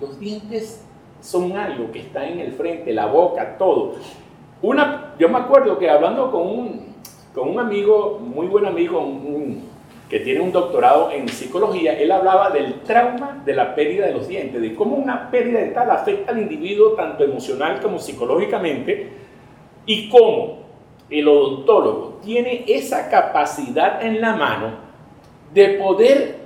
los 0.00 0.18
dientes 0.18 0.84
son 1.20 1.56
algo 1.56 1.92
que 1.92 2.00
está 2.00 2.26
en 2.26 2.40
el 2.40 2.52
frente, 2.54 2.92
la 2.92 3.06
boca, 3.06 3.56
todo. 3.56 3.94
Una, 4.60 5.14
yo 5.20 5.28
me 5.28 5.38
acuerdo 5.38 5.78
que 5.78 5.88
hablando 5.88 6.32
con 6.32 6.48
un, 6.48 6.94
con 7.32 7.50
un 7.50 7.60
amigo, 7.60 8.18
muy 8.18 8.48
buen 8.48 8.66
amigo, 8.66 9.08
que 10.10 10.18
tiene 10.18 10.40
un 10.40 10.50
doctorado 10.50 11.12
en 11.12 11.28
psicología, 11.28 11.96
él 11.96 12.10
hablaba 12.10 12.50
del 12.50 12.80
trauma 12.80 13.40
de 13.44 13.54
la 13.54 13.72
pérdida 13.76 14.06
de 14.06 14.14
los 14.14 14.26
dientes, 14.26 14.60
de 14.60 14.74
cómo 14.74 14.96
una 14.96 15.30
pérdida 15.30 15.60
dental 15.60 15.92
afecta 15.92 16.32
al 16.32 16.40
individuo 16.40 16.94
tanto 16.94 17.22
emocional 17.22 17.80
como 17.80 18.00
psicológicamente 18.00 19.22
y 19.86 20.08
cómo 20.08 20.64
el 21.10 21.28
odontólogo 21.28 22.20
tiene 22.24 22.64
esa 22.66 23.08
capacidad 23.08 24.04
en 24.04 24.20
la 24.20 24.34
mano 24.36 24.72
de 25.52 25.68
poder 25.70 26.44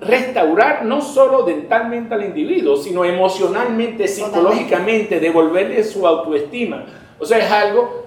restaurar 0.00 0.84
no 0.84 1.00
solo 1.00 1.42
dentalmente 1.42 2.14
al 2.14 2.24
individuo, 2.24 2.76
sino 2.76 3.04
emocionalmente, 3.04 4.08
psicológicamente, 4.08 5.20
devolverle 5.20 5.84
su 5.84 6.06
autoestima. 6.06 6.86
O 7.18 7.24
sea, 7.24 7.38
es 7.38 7.50
algo 7.50 8.06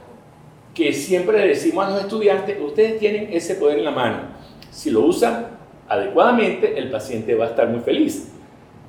que 0.74 0.92
siempre 0.92 1.40
le 1.40 1.48
decimos 1.50 1.86
a 1.86 1.92
los 1.92 2.02
estudiantes, 2.02 2.58
ustedes 2.60 3.00
tienen 3.00 3.30
ese 3.32 3.56
poder 3.56 3.78
en 3.78 3.86
la 3.86 3.92
mano. 3.92 4.18
Si 4.72 4.90
lo 4.90 5.02
usan 5.02 5.48
adecuadamente, 5.88 6.78
el 6.78 6.90
paciente 6.90 7.36
va 7.36 7.46
a 7.46 7.50
estar 7.50 7.70
muy 7.70 7.82
feliz. 7.82 8.32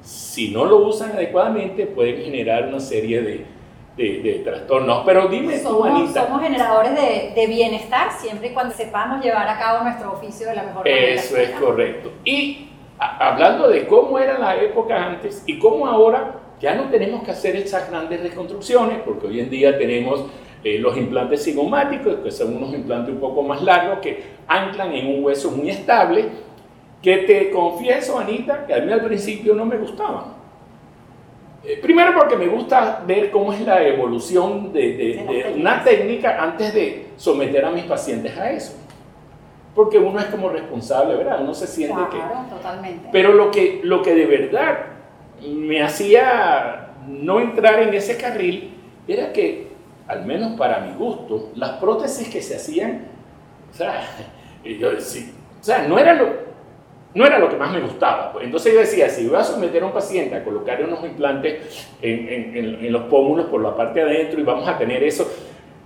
Si 0.03 0.51
no 0.51 0.65
lo 0.65 0.79
usan 0.79 1.13
adecuadamente, 1.13 1.87
pueden 1.87 2.23
generar 2.23 2.69
una 2.69 2.81
serie 2.81 3.23
de, 3.23 3.47
de, 3.97 4.43
trastornos. 4.45 5.03
Pero 5.05 5.29
dime 5.29 5.59
somos, 5.59 6.13
Somos 6.13 6.43
generadores 6.43 6.93
de, 6.95 7.47
bienestar 7.47 8.11
siempre 8.19 8.49
y 8.49 8.51
cuando 8.53 8.75
sepamos 8.75 9.25
llevar 9.25 9.49
a 9.49 9.59
cabo 9.59 9.85
nuestro 9.85 10.13
oficio 10.13 10.49
de 10.49 10.57
la 10.57 10.63
mejor 10.65 10.85
manera. 10.85 11.15
Eso 11.15 11.37
es 11.37 11.51
correcto. 11.51 12.13
Y 12.25 12.69
hablando 12.99 13.69
de 13.69 13.87
cómo 13.87 14.19
era 14.19 14.39
la 14.39 14.57
época 14.57 15.05
antes 15.05 15.43
y 15.47 15.59
cómo 15.59 15.87
ahora 15.87 16.41
ya 16.61 16.75
no 16.75 16.85
tenemos 16.85 17.23
que 17.23 17.33
hacer 17.33 17.57
esas 17.57 17.91
grandes 17.91 18.23
reconstrucciones, 18.23 18.99
porque 19.05 19.27
hoy 19.27 19.41
en 19.41 19.51
día 19.51 19.77
tenemos 19.77 20.25
eh, 20.63 20.79
los 20.79 20.97
implantes 20.97 21.45
cigomáticos, 21.45 22.17
que 22.17 22.31
son 22.31 22.57
unos 22.57 22.73
implantes 22.73 23.15
un 23.15 23.21
poco 23.21 23.43
más 23.43 23.63
largos 23.63 23.99
que 23.99 24.23
anclan 24.49 24.93
en 24.93 25.19
un 25.19 25.25
hueso 25.25 25.51
muy 25.51 25.71
estable, 25.71 26.27
que 27.03 27.19
te 27.19 27.51
confieso, 27.51 28.19
Anita, 28.19 28.65
que 28.67 28.73
a 28.73 28.79
mí 28.79 28.91
al 28.91 29.05
principio 29.05 29.55
no 29.55 29.67
me 29.67 29.77
gustaban 29.77 30.34
eh, 31.67 31.79
primero 31.81 32.13
porque 32.15 32.37
me 32.37 32.47
gusta 32.47 33.03
ver 33.07 33.31
cómo 33.31 33.53
es 33.53 33.61
la 33.63 33.83
evolución 33.83 34.73
de, 34.73 35.55
una 35.57 35.83
técnica 35.83 36.43
antes 36.43 36.75
de 36.75 37.07
someter 37.17 37.65
a 37.65 37.71
mis 37.71 37.85
pacientes 37.85 38.37
a 38.37 38.51
eso. 38.51 38.75
Porque 39.75 39.99
uno 39.99 40.21
es 40.21 40.27
como 40.27 40.51
responsable, 40.51 41.17
¿verdad? 41.17 41.41
Uno 41.43 41.55
se 41.55 41.67
siente 41.67 41.95
claro, 41.95 42.45
que... 42.45 42.55
totalmente. 42.55 43.09
Pero 43.11 43.33
lo 43.33 43.51
que, 43.51 43.81
lo 43.83 44.03
que 44.03 44.15
de 44.15 44.27
verdad 44.27 44.79
me 45.43 45.83
hacía 45.83 46.93
no 47.09 47.41
entrar 47.41 47.81
en 47.81 47.93
ese 47.95 48.17
carril 48.17 48.75
era 49.09 49.33
que, 49.33 49.69
al 50.07 50.25
menos 50.25 50.59
para 50.59 50.81
mi 50.81 50.95
gusto, 50.95 51.51
las 51.57 51.73
prótesis 51.73 52.29
que 52.29 52.41
se 52.41 52.57
hacían, 52.57 53.07
o 53.73 53.75
sea, 53.75 54.03
yo, 54.65 55.01
sí, 55.01 55.35
o 55.61 55.65
sea 55.65 55.89
no 55.89 55.99
era 55.99 56.15
lo, 56.15 56.44
no 57.15 57.25
era 57.25 57.39
lo 57.39 57.49
que 57.49 57.57
más 57.57 57.73
me 57.73 57.81
gustaba. 57.81 58.33
Entonces 58.41 58.75
yo 58.75 58.81
decía, 58.81 59.09
si 59.09 59.27
voy 59.27 59.37
a 59.37 59.45
someter 59.45 59.83
a 59.83 59.87
un 59.87 59.93
paciente 59.93 60.35
a 60.35 60.45
colocar 60.45 60.83
unos 60.83 61.03
implantes 61.05 61.87
en, 62.03 62.93
los 62.93 63.05
pómulos 63.05 63.47
por 63.47 63.63
la 63.63 63.77
parte 63.77 64.01
de 64.01 64.11
adentro 64.11 64.41
y 64.41 64.43
vamos 64.43 64.69
a 64.69 64.77
tener 64.77 65.03
eso, 65.03 65.31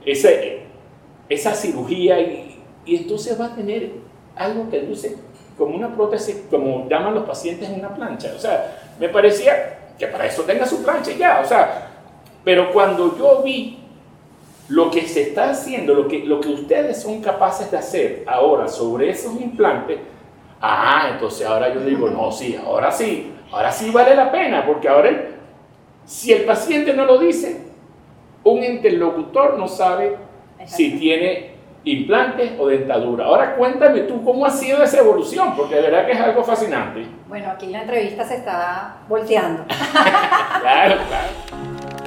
esa, 0.04 1.54
cirugía 1.54 2.18
y, 2.18 2.58
y 2.86 2.96
entonces 2.96 3.38
va 3.38 3.46
a 3.46 3.54
tener 3.54 3.90
algo 4.36 4.70
que 4.70 4.82
luce 4.82 5.16
como 5.58 5.76
una 5.76 5.94
prótesis, 5.94 6.44
como 6.50 6.88
llaman 6.88 7.14
los 7.14 7.24
pacientes, 7.24 7.68
una 7.68 7.94
plancha. 7.94 8.32
O 8.34 8.38
sea, 8.38 8.94
me 8.98 9.08
parecía 9.08 9.94
que 9.98 10.06
para 10.06 10.26
eso 10.26 10.42
tenga 10.42 10.64
su 10.64 10.82
plancha 10.82 11.10
ya. 11.12 11.40
O 11.44 11.46
sea, 11.46 11.90
pero 12.44 12.72
cuando 12.72 13.18
yo 13.18 13.42
vi 13.42 13.80
lo 14.68 14.90
que 14.90 15.02
se 15.02 15.22
está 15.22 15.50
haciendo, 15.50 15.94
lo 15.94 16.08
que, 16.08 16.24
lo 16.24 16.40
que 16.40 16.48
ustedes 16.48 17.02
son 17.02 17.20
capaces 17.20 17.70
de 17.70 17.76
hacer 17.76 18.24
ahora 18.26 18.68
sobre 18.68 19.10
esos 19.10 19.38
implantes, 19.40 19.98
Ah, 20.60 21.10
entonces 21.12 21.46
ahora 21.46 21.72
yo 21.72 21.80
digo, 21.80 22.08
no, 22.08 22.32
sí, 22.32 22.58
ahora 22.62 22.90
sí, 22.90 23.32
ahora 23.52 23.70
sí 23.70 23.90
vale 23.90 24.14
la 24.14 24.30
pena, 24.30 24.66
porque 24.66 24.88
ahora 24.88 25.10
si 26.04 26.32
el 26.32 26.44
paciente 26.44 26.94
no 26.94 27.04
lo 27.04 27.18
dice, 27.18 27.68
un 28.44 28.62
interlocutor 28.62 29.58
no 29.58 29.68
sabe 29.68 30.16
si 30.64 30.98
tiene 30.98 31.58
implantes 31.84 32.52
o 32.58 32.66
dentadura. 32.66 33.26
Ahora 33.26 33.54
cuéntame 33.56 34.00
tú 34.00 34.22
cómo 34.24 34.44
ha 34.44 34.50
sido 34.50 34.82
esa 34.82 34.98
evolución, 34.98 35.54
porque 35.56 35.76
de 35.76 35.82
verdad 35.82 36.06
que 36.06 36.12
es 36.12 36.20
algo 36.20 36.42
fascinante. 36.42 37.06
Bueno, 37.28 37.50
aquí 37.50 37.66
la 37.66 37.82
entrevista 37.82 38.24
se 38.24 38.36
está 38.36 38.98
volteando. 39.08 39.64
claro, 40.60 40.96
claro. 41.08 41.28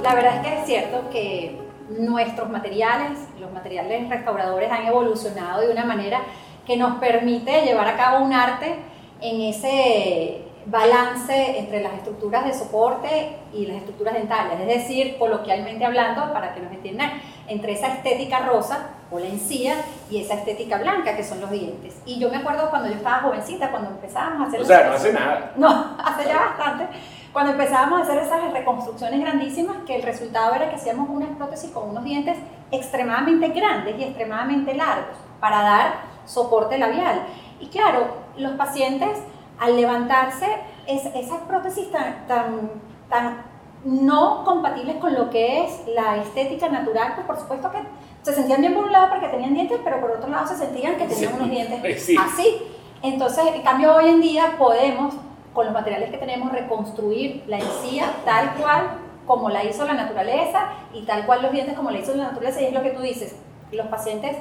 La 0.03 0.15
verdad 0.15 0.37
es 0.37 0.47
que 0.47 0.59
es 0.59 0.65
cierto 0.65 1.09
que 1.11 1.57
nuestros 1.89 2.49
materiales, 2.49 3.19
los 3.39 3.51
materiales 3.51 4.09
restauradores 4.09 4.71
han 4.71 4.85
evolucionado 4.85 5.61
de 5.61 5.71
una 5.71 5.85
manera 5.85 6.21
que 6.65 6.77
nos 6.77 6.97
permite 6.99 7.61
llevar 7.61 7.87
a 7.87 7.97
cabo 7.97 8.23
un 8.23 8.33
arte 8.33 8.75
en 9.21 9.41
ese 9.41 10.45
balance 10.65 11.59
entre 11.59 11.81
las 11.81 11.93
estructuras 11.93 12.45
de 12.45 12.53
soporte 12.53 13.37
y 13.53 13.65
las 13.65 13.77
estructuras 13.77 14.13
dentales, 14.13 14.59
es 14.59 14.67
decir, 14.67 15.17
coloquialmente 15.17 15.85
hablando, 15.85 16.31
para 16.33 16.53
que 16.53 16.61
nos 16.61 16.71
entiendan, 16.71 17.11
entre 17.47 17.73
esa 17.73 17.87
estética 17.87 18.39
rosa 18.39 18.89
o 19.09 19.19
la 19.19 19.25
encía 19.25 19.75
y 20.09 20.21
esa 20.21 20.35
estética 20.35 20.77
blanca 20.77 21.15
que 21.15 21.23
son 21.23 21.41
los 21.41 21.51
dientes. 21.51 21.99
Y 22.05 22.19
yo 22.19 22.29
me 22.29 22.37
acuerdo 22.37 22.69
cuando 22.69 22.89
yo 22.89 22.95
estaba 22.95 23.19
jovencita, 23.19 23.71
cuando 23.71 23.89
empezábamos 23.89 24.41
a 24.41 24.47
hacer... 24.47 24.61
O 24.61 24.65
sea, 24.65 24.87
no 24.87 24.93
hace 24.93 25.13
nada. 25.13 25.51
No, 25.55 25.97
hace 26.03 26.27
ya 26.27 26.39
bastante. 26.39 26.87
Cuando 27.33 27.53
empezábamos 27.53 27.99
a 27.99 28.03
hacer 28.03 28.19
esas 28.19 28.53
reconstrucciones 28.53 29.19
grandísimas, 29.19 29.77
que 29.85 29.95
el 29.95 30.03
resultado 30.03 30.53
era 30.53 30.69
que 30.69 30.75
hacíamos 30.75 31.09
unas 31.09 31.29
prótesis 31.37 31.71
con 31.71 31.89
unos 31.89 32.03
dientes 32.03 32.37
extremadamente 32.71 33.49
grandes 33.49 33.97
y 33.97 34.03
extremadamente 34.03 34.73
largos 34.73 35.17
para 35.39 35.61
dar 35.61 36.10
soporte 36.25 36.77
labial. 36.77 37.23
Y 37.59 37.67
claro, 37.67 38.07
los 38.37 38.53
pacientes 38.53 39.17
al 39.61 39.75
levantarse, 39.75 40.47
es, 40.87 41.05
esas 41.05 41.37
prótesis 41.47 41.91
tan, 41.91 42.25
tan, 42.27 42.71
tan 43.09 43.43
no 43.85 44.43
compatibles 44.43 44.95
con 44.95 45.13
lo 45.13 45.29
que 45.29 45.63
es 45.63 45.87
la 45.87 46.17
estética 46.17 46.67
natural, 46.67 47.13
pues 47.13 47.27
por 47.27 47.39
supuesto 47.39 47.71
que 47.71 47.77
se 48.23 48.33
sentían 48.33 48.61
bien 48.61 48.73
por 48.73 48.85
un 48.85 48.91
lado 48.91 49.09
porque 49.09 49.27
tenían 49.27 49.53
dientes, 49.53 49.79
pero 49.83 50.01
por 50.01 50.11
otro 50.11 50.29
lado 50.29 50.47
se 50.47 50.55
sentían 50.55 50.95
que 50.95 51.05
tenían 51.05 51.35
unos 51.35 51.49
dientes 51.51 52.09
así. 52.19 52.61
Entonces, 53.03 53.45
en 53.53 53.61
cambio, 53.61 53.95
hoy 53.95 54.09
en 54.09 54.21
día 54.21 54.55
podemos, 54.57 55.13
con 55.53 55.65
los 55.65 55.73
materiales 55.75 56.09
que 56.09 56.17
tenemos, 56.17 56.51
reconstruir 56.51 57.43
la 57.47 57.59
encía 57.59 58.11
tal 58.25 58.55
cual 58.55 58.97
como 59.27 59.49
la 59.49 59.63
hizo 59.63 59.85
la 59.85 59.93
naturaleza 59.93 60.69
y 60.91 61.03
tal 61.03 61.27
cual 61.27 61.43
los 61.43 61.51
dientes 61.51 61.75
como 61.75 61.91
la 61.91 61.99
hizo 61.99 62.15
la 62.15 62.25
naturaleza. 62.25 62.61
Y 62.61 62.65
es 62.65 62.73
lo 62.73 62.81
que 62.81 62.91
tú 62.91 63.01
dices, 63.01 63.35
los 63.71 63.87
pacientes 63.87 64.37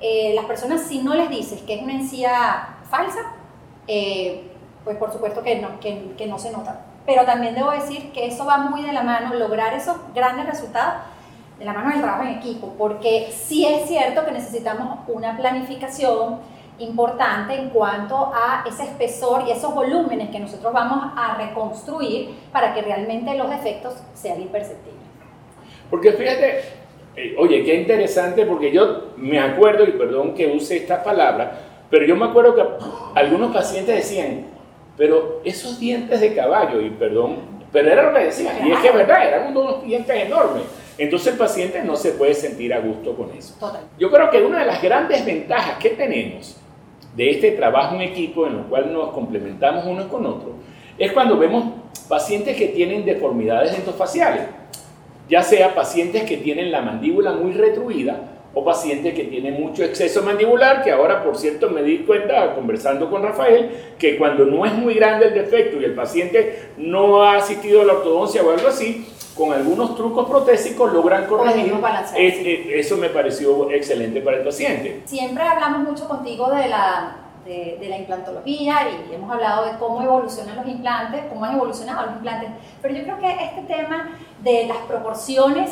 eh, 0.00 0.32
las 0.34 0.44
personas, 0.44 0.82
si 0.82 1.02
no 1.02 1.14
les 1.14 1.28
dices 1.30 1.62
que 1.62 1.74
es 1.74 1.82
una 1.82 1.94
encía 1.94 2.76
falsa, 2.88 3.20
eh, 3.86 4.50
pues 4.84 4.96
por 4.96 5.12
supuesto 5.12 5.42
que 5.42 5.56
no, 5.56 5.80
que, 5.80 6.14
que 6.16 6.26
no 6.26 6.38
se 6.38 6.50
nota. 6.50 6.80
Pero 7.06 7.24
también 7.24 7.54
debo 7.54 7.70
decir 7.70 8.12
que 8.12 8.26
eso 8.26 8.44
va 8.44 8.58
muy 8.58 8.82
de 8.82 8.92
la 8.92 9.02
mano, 9.02 9.34
lograr 9.34 9.74
esos 9.74 9.96
grandes 10.14 10.46
resultados 10.46 10.94
de 11.58 11.64
la 11.64 11.72
mano 11.72 11.90
del 11.90 12.00
trabajo 12.00 12.22
en 12.22 12.38
equipo, 12.38 12.74
porque 12.78 13.32
sí 13.32 13.66
es 13.66 13.88
cierto 13.88 14.24
que 14.24 14.30
necesitamos 14.30 15.00
una 15.08 15.36
planificación 15.36 16.38
importante 16.78 17.54
en 17.54 17.70
cuanto 17.70 18.32
a 18.32 18.64
ese 18.66 18.84
espesor 18.84 19.44
y 19.48 19.50
esos 19.50 19.74
volúmenes 19.74 20.30
que 20.30 20.38
nosotros 20.38 20.72
vamos 20.72 21.12
a 21.16 21.34
reconstruir 21.36 22.38
para 22.52 22.72
que 22.72 22.82
realmente 22.82 23.34
los 23.34 23.50
efectos 23.52 23.94
sean 24.14 24.40
imperceptibles. 24.40 25.02
Porque 25.90 26.12
fíjate, 26.12 26.62
eh, 27.18 27.34
oye, 27.36 27.64
qué 27.64 27.74
interesante 27.74 28.46
porque 28.46 28.70
yo 28.70 29.08
me 29.16 29.40
acuerdo, 29.40 29.82
y 29.84 29.90
perdón 29.92 30.34
que 30.34 30.46
use 30.46 30.76
esta 30.76 31.02
palabra, 31.02 31.58
pero 31.90 32.06
yo 32.06 32.14
me 32.14 32.26
acuerdo 32.26 32.54
que 32.54 32.62
algunos 33.16 33.52
pacientes 33.52 33.96
decían, 33.96 34.46
pero 34.96 35.40
esos 35.44 35.80
dientes 35.80 36.20
de 36.20 36.32
caballo, 36.32 36.80
y 36.80 36.90
perdón, 36.90 37.38
pero 37.72 37.90
era 37.90 38.04
lo 38.04 38.16
que 38.16 38.26
decían, 38.26 38.64
y 38.64 38.70
es 38.70 38.78
que 38.78 38.88
es 38.88 38.94
verdad, 38.94 39.26
eran 39.26 39.56
unos 39.56 39.82
dientes 39.82 40.14
enormes. 40.14 40.62
Entonces 40.96 41.32
el 41.32 41.38
paciente 41.38 41.82
no 41.82 41.96
se 41.96 42.12
puede 42.12 42.34
sentir 42.34 42.72
a 42.72 42.78
gusto 42.78 43.16
con 43.16 43.30
eso. 43.36 43.54
Yo 43.98 44.10
creo 44.12 44.30
que 44.30 44.40
una 44.40 44.60
de 44.60 44.66
las 44.66 44.80
grandes 44.80 45.24
ventajas 45.26 45.78
que 45.78 45.90
tenemos 45.90 46.56
de 47.16 47.30
este 47.30 47.50
trabajo 47.52 47.96
en 47.96 48.02
equipo 48.02 48.46
en 48.46 48.58
el 48.58 48.62
cual 48.62 48.92
nos 48.92 49.10
complementamos 49.10 49.84
unos 49.86 50.06
con 50.06 50.24
otros 50.24 50.52
es 50.96 51.10
cuando 51.10 51.36
vemos 51.36 51.64
pacientes 52.08 52.56
que 52.56 52.68
tienen 52.68 53.04
deformidades 53.04 53.76
endofaciales 53.76 54.42
ya 55.28 55.42
sea 55.42 55.74
pacientes 55.74 56.24
que 56.24 56.38
tienen 56.38 56.70
la 56.70 56.82
mandíbula 56.82 57.32
muy 57.32 57.52
retruida 57.52 58.20
o 58.54 58.64
pacientes 58.64 59.14
que 59.14 59.24
tienen 59.24 59.60
mucho 59.60 59.84
exceso 59.84 60.22
mandibular, 60.22 60.82
que 60.82 60.90
ahora, 60.90 61.22
por 61.22 61.36
cierto, 61.36 61.70
me 61.70 61.82
di 61.82 61.98
cuenta 61.98 62.54
conversando 62.54 63.10
con 63.10 63.22
Rafael, 63.22 63.70
que 63.98 64.16
cuando 64.16 64.46
no 64.46 64.64
es 64.64 64.72
muy 64.72 64.94
grande 64.94 65.26
el 65.26 65.34
defecto 65.34 65.80
y 65.80 65.84
el 65.84 65.94
paciente 65.94 66.70
no 66.78 67.22
ha 67.22 67.36
asistido 67.36 67.82
a 67.82 67.84
la 67.84 67.92
ortodoncia 67.94 68.42
o 68.42 68.50
algo 68.50 68.68
así, 68.68 69.06
con 69.36 69.52
algunos 69.52 69.94
trucos 69.94 70.28
protésicos 70.28 70.92
logran 70.92 71.26
corregir. 71.26 71.72
eso 72.72 72.96
me 72.96 73.08
pareció 73.10 73.70
excelente 73.70 74.20
para 74.20 74.38
el 74.38 74.42
paciente. 74.42 75.02
Siempre 75.04 75.44
hablamos 75.44 75.88
mucho 75.88 76.08
contigo 76.08 76.50
de 76.50 76.68
la, 76.68 77.27
de, 77.44 77.86
la 77.88 77.98
implantología 77.98 78.76
y 78.90 79.14
hemos 79.14 79.30
hablado 79.30 79.64
de 79.66 79.78
cómo 79.78 80.02
evolucionan 80.02 80.56
los 80.56 80.66
implantes, 80.66 81.24
cómo 81.28 81.44
han 81.44 81.54
evolucionado 81.56 82.06
los 82.06 82.16
implantes, 82.16 82.50
pero 82.82 82.94
yo 82.94 83.02
creo 83.04 83.18
que 83.18 83.44
este 83.44 83.62
tema 83.62 84.10
de 84.42 84.66
las 84.66 84.78
proporciones 84.78 85.70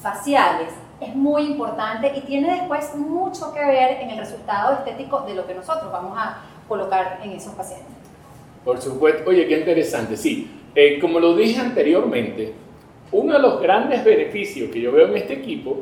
faciales 0.00 0.68
es 1.00 1.14
muy 1.14 1.42
importante 1.42 2.12
y 2.16 2.20
tiene 2.22 2.52
después 2.52 2.94
mucho 2.94 3.52
que 3.52 3.60
ver 3.60 4.00
en 4.00 4.10
el 4.10 4.18
resultado 4.18 4.74
estético 4.74 5.20
de 5.22 5.34
lo 5.34 5.46
que 5.46 5.54
nosotros 5.54 5.90
vamos 5.90 6.16
a 6.16 6.42
colocar 6.68 7.20
en 7.22 7.32
esos 7.32 7.54
pacientes. 7.54 7.88
Por 8.64 8.80
supuesto, 8.80 9.28
oye, 9.28 9.46
qué 9.46 9.58
interesante, 9.58 10.16
sí. 10.16 10.50
Eh, 10.74 10.98
como 11.00 11.18
lo 11.18 11.34
dije 11.34 11.60
anteriormente, 11.60 12.54
uno 13.12 13.32
de 13.32 13.38
los 13.40 13.60
grandes 13.60 14.04
beneficios 14.04 14.70
que 14.70 14.80
yo 14.80 14.92
veo 14.92 15.08
en 15.08 15.16
este 15.16 15.34
equipo 15.34 15.78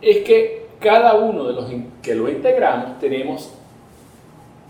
es 0.00 0.18
que 0.18 0.68
cada 0.78 1.14
uno 1.14 1.44
de 1.44 1.52
los 1.54 1.72
que 2.02 2.14
lo 2.14 2.28
integramos 2.28 2.98
tenemos 2.98 3.54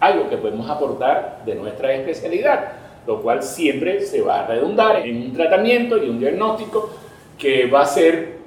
algo 0.02 0.28
que 0.28 0.36
podemos 0.36 0.68
aportar 0.68 1.42
de 1.46 1.54
nuestra 1.54 1.92
especialidad, 1.92 2.72
lo 3.06 3.22
cual 3.22 3.40
siempre 3.40 4.00
se 4.00 4.20
va 4.20 4.40
a 4.40 4.46
redundar 4.48 4.96
en 5.06 5.16
un 5.16 5.32
tratamiento 5.32 5.96
y 5.96 6.10
un 6.10 6.18
diagnóstico 6.18 6.90
que 7.38 7.66
va 7.66 7.82
a 7.82 7.86
ser 7.86 8.38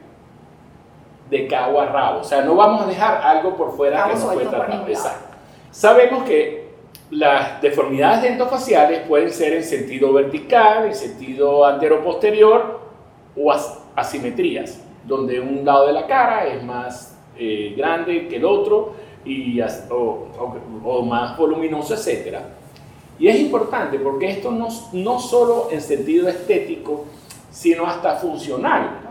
de 1.29 1.47
cabo 1.47 1.79
a 1.79 1.85
rabo. 1.85 2.19
O 2.19 2.23
sea, 2.25 2.41
no 2.41 2.55
vamos 2.55 2.81
a 2.81 2.87
dejar 2.87 3.21
algo 3.21 3.55
por 3.55 3.71
fuera 3.71 4.03
que 4.03 4.15
no 4.15 4.19
fue 4.19 4.45
tratado. 4.45 4.85
Sabemos 5.71 6.25
que 6.25 6.65
las 7.09 7.61
deformidades 7.61 8.23
dentofaciales 8.23 9.07
pueden 9.07 9.31
ser 9.31 9.53
en 9.53 9.63
sentido 9.63 10.11
vertical, 10.11 10.87
en 10.87 10.95
sentido 10.95 11.65
antero-posterior 11.65 12.81
o 13.37 13.53
asimetrías, 13.95 14.83
donde 15.05 15.39
un 15.39 15.63
lado 15.63 15.87
de 15.87 15.93
la 15.93 16.05
cara 16.05 16.47
es 16.47 16.61
más 16.61 17.17
eh, 17.37 17.73
grande 17.77 18.27
que 18.27 18.35
el 18.35 18.43
otro 18.43 19.04
y, 19.25 19.59
o, 19.89 21.01
más 21.03 21.37
voluminoso, 21.37 21.93
etc. 21.93 22.37
Y 23.17 23.27
es 23.27 23.39
importante 23.39 23.99
porque 23.99 24.29
esto 24.29 24.51
no, 24.51 24.67
no 24.93 25.19
solo 25.19 25.69
en 25.71 25.81
sentido 25.81 26.29
estético, 26.29 27.05
sino 27.51 27.85
hasta 27.85 28.15
funcional. 28.15 29.01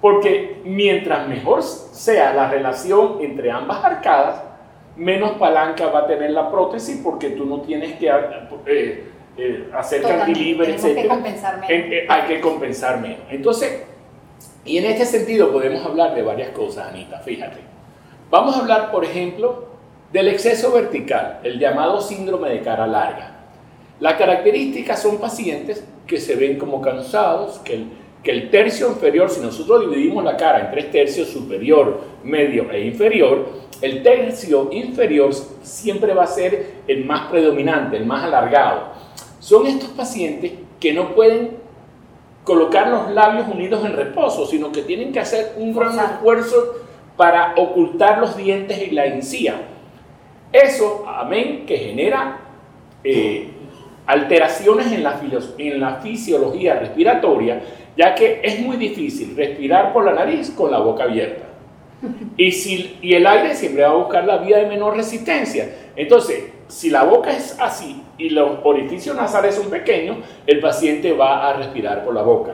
Porque 0.00 0.60
mientras 0.64 1.26
mejor 1.28 1.62
sea 1.62 2.34
la 2.34 2.50
relación 2.50 3.18
entre 3.20 3.50
ambas 3.50 3.82
arcadas, 3.82 4.42
menos 4.96 5.32
palanca 5.32 5.86
va 5.86 6.00
a 6.00 6.06
tener 6.06 6.30
la 6.30 6.50
prótesis 6.50 7.00
porque 7.02 7.30
tú 7.30 7.46
no 7.46 7.62
tienes 7.62 7.94
que 7.98 8.08
eh, 8.66 9.04
eh, 9.36 9.70
hacer 9.72 10.02
cantilever, 10.02 10.70
etc. 10.70 11.10
Eh, 11.68 12.06
hay 12.08 12.22
que 12.28 12.40
compensar 12.40 13.00
menos. 13.00 13.26
Entonces, 13.30 13.84
y 14.64 14.78
en 14.78 14.84
este 14.86 15.04
sentido 15.06 15.52
podemos 15.52 15.84
hablar 15.84 16.14
de 16.14 16.22
varias 16.22 16.50
cosas, 16.50 16.88
Anita, 16.88 17.18
fíjate. 17.20 17.73
Vamos 18.30 18.56
a 18.56 18.60
hablar, 18.60 18.90
por 18.90 19.04
ejemplo, 19.04 19.66
del 20.12 20.28
exceso 20.28 20.72
vertical, 20.72 21.40
el 21.42 21.58
llamado 21.58 22.00
síndrome 22.00 22.50
de 22.50 22.60
cara 22.60 22.86
larga. 22.86 23.44
Las 24.00 24.14
características 24.14 25.02
son 25.02 25.18
pacientes 25.18 25.84
que 26.06 26.18
se 26.18 26.36
ven 26.36 26.58
como 26.58 26.80
cansados, 26.80 27.58
que 27.58 27.74
el, 27.74 27.86
que 28.22 28.30
el 28.30 28.50
tercio 28.50 28.88
inferior, 28.88 29.30
si 29.30 29.40
nosotros 29.40 29.82
dividimos 29.82 30.24
la 30.24 30.36
cara 30.36 30.60
en 30.60 30.70
tres 30.70 30.90
tercios, 30.90 31.28
superior, 31.28 32.00
medio 32.22 32.70
e 32.70 32.86
inferior, 32.86 33.46
el 33.80 34.02
tercio 34.02 34.68
inferior 34.72 35.32
siempre 35.62 36.14
va 36.14 36.24
a 36.24 36.28
ser 36.28 36.74
el 36.86 37.04
más 37.04 37.30
predominante, 37.30 37.96
el 37.96 38.06
más 38.06 38.24
alargado. 38.24 38.92
Son 39.40 39.66
estos 39.66 39.90
pacientes 39.90 40.52
que 40.80 40.92
no 40.92 41.14
pueden 41.14 41.58
colocar 42.44 42.88
los 42.88 43.10
labios 43.10 43.48
unidos 43.48 43.84
en 43.84 43.94
reposo, 43.94 44.46
sino 44.46 44.70
que 44.70 44.82
tienen 44.82 45.12
que 45.12 45.20
hacer 45.20 45.54
un 45.58 45.74
gran 45.74 45.98
esfuerzo 45.98 46.83
para 47.16 47.54
ocultar 47.56 48.18
los 48.18 48.36
dientes 48.36 48.80
y 48.80 48.90
la 48.90 49.06
encía. 49.06 49.54
Eso, 50.52 51.04
amén, 51.08 51.64
que 51.66 51.76
genera 51.76 52.38
eh, 53.02 53.48
alteraciones 54.06 54.92
en 54.92 55.02
la, 55.02 56.00
fisiología 56.02 56.74
respiratoria, 56.78 57.62
ya 57.96 58.14
que 58.14 58.40
es 58.42 58.60
muy 58.60 58.76
difícil 58.76 59.36
respirar 59.36 59.92
por 59.92 60.04
la 60.04 60.12
nariz 60.12 60.50
con 60.50 60.70
la 60.70 60.78
boca 60.78 61.04
abierta. 61.04 61.44
Y, 62.36 62.98
y 63.00 63.14
el 63.14 63.26
aire 63.26 63.54
siempre 63.54 63.82
va 63.82 63.90
a 63.90 63.94
buscar 63.94 64.26
la 64.26 64.38
vía 64.38 64.58
de 64.58 64.66
menor 64.66 64.94
resistencia. 64.96 65.70
Entonces, 65.96 66.52
si 66.68 66.90
la 66.90 67.04
boca 67.04 67.30
es 67.30 67.58
así 67.60 68.02
y 68.18 68.30
los 68.30 68.58
orificios 68.64 69.16
nasales 69.16 69.54
son 69.54 69.70
pequeños, 69.70 70.18
el 70.46 70.60
paciente 70.60 71.12
va 71.12 71.48
a 71.48 71.54
respirar 71.54 72.04
por 72.04 72.14
la 72.14 72.22
boca. 72.22 72.52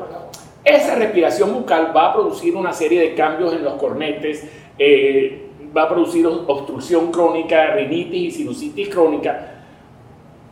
Esa 0.64 0.94
respiración 0.94 1.55
bucal 1.55 1.96
va 1.96 2.11
a 2.11 2.12
producir 2.12 2.55
una 2.55 2.73
serie 2.73 3.01
de 3.01 3.14
cambios 3.14 3.53
en 3.53 3.64
los 3.64 3.75
cornetes, 3.75 4.46
eh, 4.79 5.46
va 5.75 5.85
a 5.85 5.88
producir 5.88 6.27
obstrucción 6.27 7.11
crónica, 7.11 7.75
rinitis 7.75 8.35
y 8.35 8.38
sinusitis 8.38 8.88
crónica, 8.88 9.62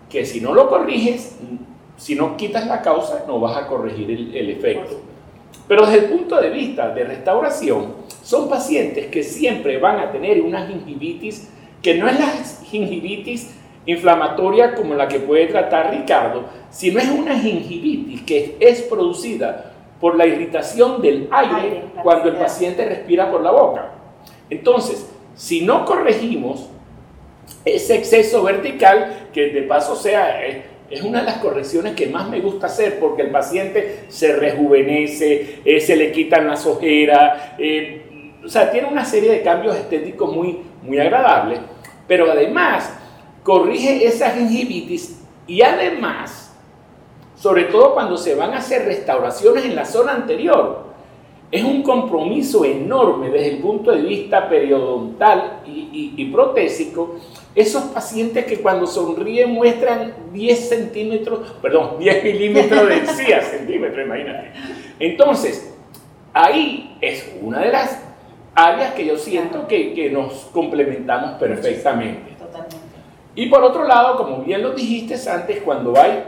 que 0.08 0.24
si 0.24 0.40
no 0.40 0.54
lo 0.54 0.68
corriges, 0.68 1.38
si 1.96 2.14
no 2.14 2.36
quitas 2.36 2.66
la 2.66 2.80
causa, 2.80 3.24
no 3.26 3.38
vas 3.38 3.56
a 3.56 3.66
corregir 3.66 4.10
el, 4.10 4.34
el 4.34 4.50
efecto. 4.50 5.00
Pero 5.66 5.84
desde 5.84 6.06
el 6.06 6.10
punto 6.10 6.40
de 6.40 6.48
vista 6.48 6.88
de 6.94 7.04
restauración, 7.04 7.94
son 8.22 8.48
pacientes 8.48 9.06
que 9.06 9.22
siempre 9.22 9.78
van 9.78 9.98
a 9.98 10.10
tener 10.10 10.40
una 10.40 10.66
gingivitis 10.66 11.50
que 11.82 11.94
no 11.94 12.08
es 12.08 12.18
la 12.18 12.26
gingivitis 12.64 13.54
inflamatoria 13.86 14.74
como 14.74 14.94
la 14.94 15.08
que 15.08 15.20
puede 15.20 15.46
tratar 15.46 15.90
Ricardo, 15.90 16.44
sino 16.70 16.98
es 16.98 17.08
una 17.08 17.38
gingivitis 17.38 18.22
que 18.22 18.56
es 18.60 18.82
producida 18.82 19.74
por 20.00 20.16
la 20.16 20.26
irritación 20.26 21.02
del 21.02 21.28
aire 21.30 21.84
cuando 22.02 22.28
el 22.28 22.36
paciente 22.36 22.84
respira 22.84 23.30
por 23.30 23.42
la 23.42 23.50
boca. 23.50 23.92
Entonces, 24.50 25.08
si 25.34 25.62
no 25.62 25.84
corregimos 25.84 26.68
ese 27.64 27.96
exceso 27.96 28.42
vertical, 28.42 29.28
que 29.32 29.48
de 29.50 29.62
paso 29.62 29.96
sea, 29.96 30.44
eh, 30.46 30.64
es 30.90 31.02
una 31.02 31.20
de 31.20 31.26
las 31.26 31.38
correcciones 31.38 31.94
que 31.94 32.06
más 32.06 32.28
me 32.28 32.40
gusta 32.40 32.66
hacer 32.66 32.98
porque 32.98 33.22
el 33.22 33.30
paciente 33.30 34.04
se 34.08 34.34
rejuvenece, 34.34 35.60
eh, 35.64 35.80
se 35.80 35.96
le 35.96 36.12
quitan 36.12 36.46
las 36.46 36.64
ojeras, 36.66 37.52
eh, 37.58 38.32
o 38.44 38.48
sea, 38.48 38.70
tiene 38.70 38.88
una 38.88 39.04
serie 39.04 39.30
de 39.30 39.42
cambios 39.42 39.76
estéticos 39.76 40.34
muy, 40.34 40.60
muy 40.82 40.98
agradables, 40.98 41.60
pero 42.06 42.30
además 42.30 42.90
corrige 43.42 44.06
esa 44.06 44.30
gingivitis 44.30 45.20
y 45.46 45.62
además, 45.62 46.47
sobre 47.38 47.64
todo 47.64 47.94
cuando 47.94 48.16
se 48.16 48.34
van 48.34 48.52
a 48.52 48.58
hacer 48.58 48.84
restauraciones 48.84 49.64
en 49.64 49.76
la 49.76 49.84
zona 49.84 50.12
anterior, 50.12 50.88
es 51.50 51.64
un 51.64 51.82
compromiso 51.82 52.64
enorme 52.64 53.30
desde 53.30 53.54
el 53.54 53.58
punto 53.58 53.92
de 53.92 54.02
vista 54.02 54.48
periodontal 54.48 55.60
y, 55.64 56.24
protésico. 56.26 57.16
Esos 57.54 57.84
pacientes 57.84 58.44
que 58.44 58.60
cuando 58.60 58.86
sonríen 58.86 59.52
muestran 59.52 60.14
10 60.32 60.68
centímetros, 60.68 61.54
perdón, 61.62 61.96
10 61.98 62.24
milímetros 62.24 62.88
de 62.88 62.96
encía, 62.96 63.40
centímetros, 63.40 64.04
imagínate. 64.04 64.52
Entonces, 64.98 65.74
ahí 66.34 66.96
es 67.00 67.34
una 67.40 67.60
de 67.60 67.72
las 67.72 68.02
áreas 68.54 68.92
que 68.92 69.06
yo 69.06 69.16
siento 69.16 69.66
que, 69.66 69.94
que 69.94 70.10
nos 70.10 70.50
complementamos 70.52 71.38
perfectamente. 71.38 72.36
Y 73.34 73.46
por 73.46 73.62
otro 73.62 73.84
lado, 73.84 74.16
como 74.16 74.42
bien 74.42 74.62
lo 74.62 74.72
dijiste 74.72 75.14
antes, 75.30 75.62
cuando 75.62 75.96
hay 75.96 76.24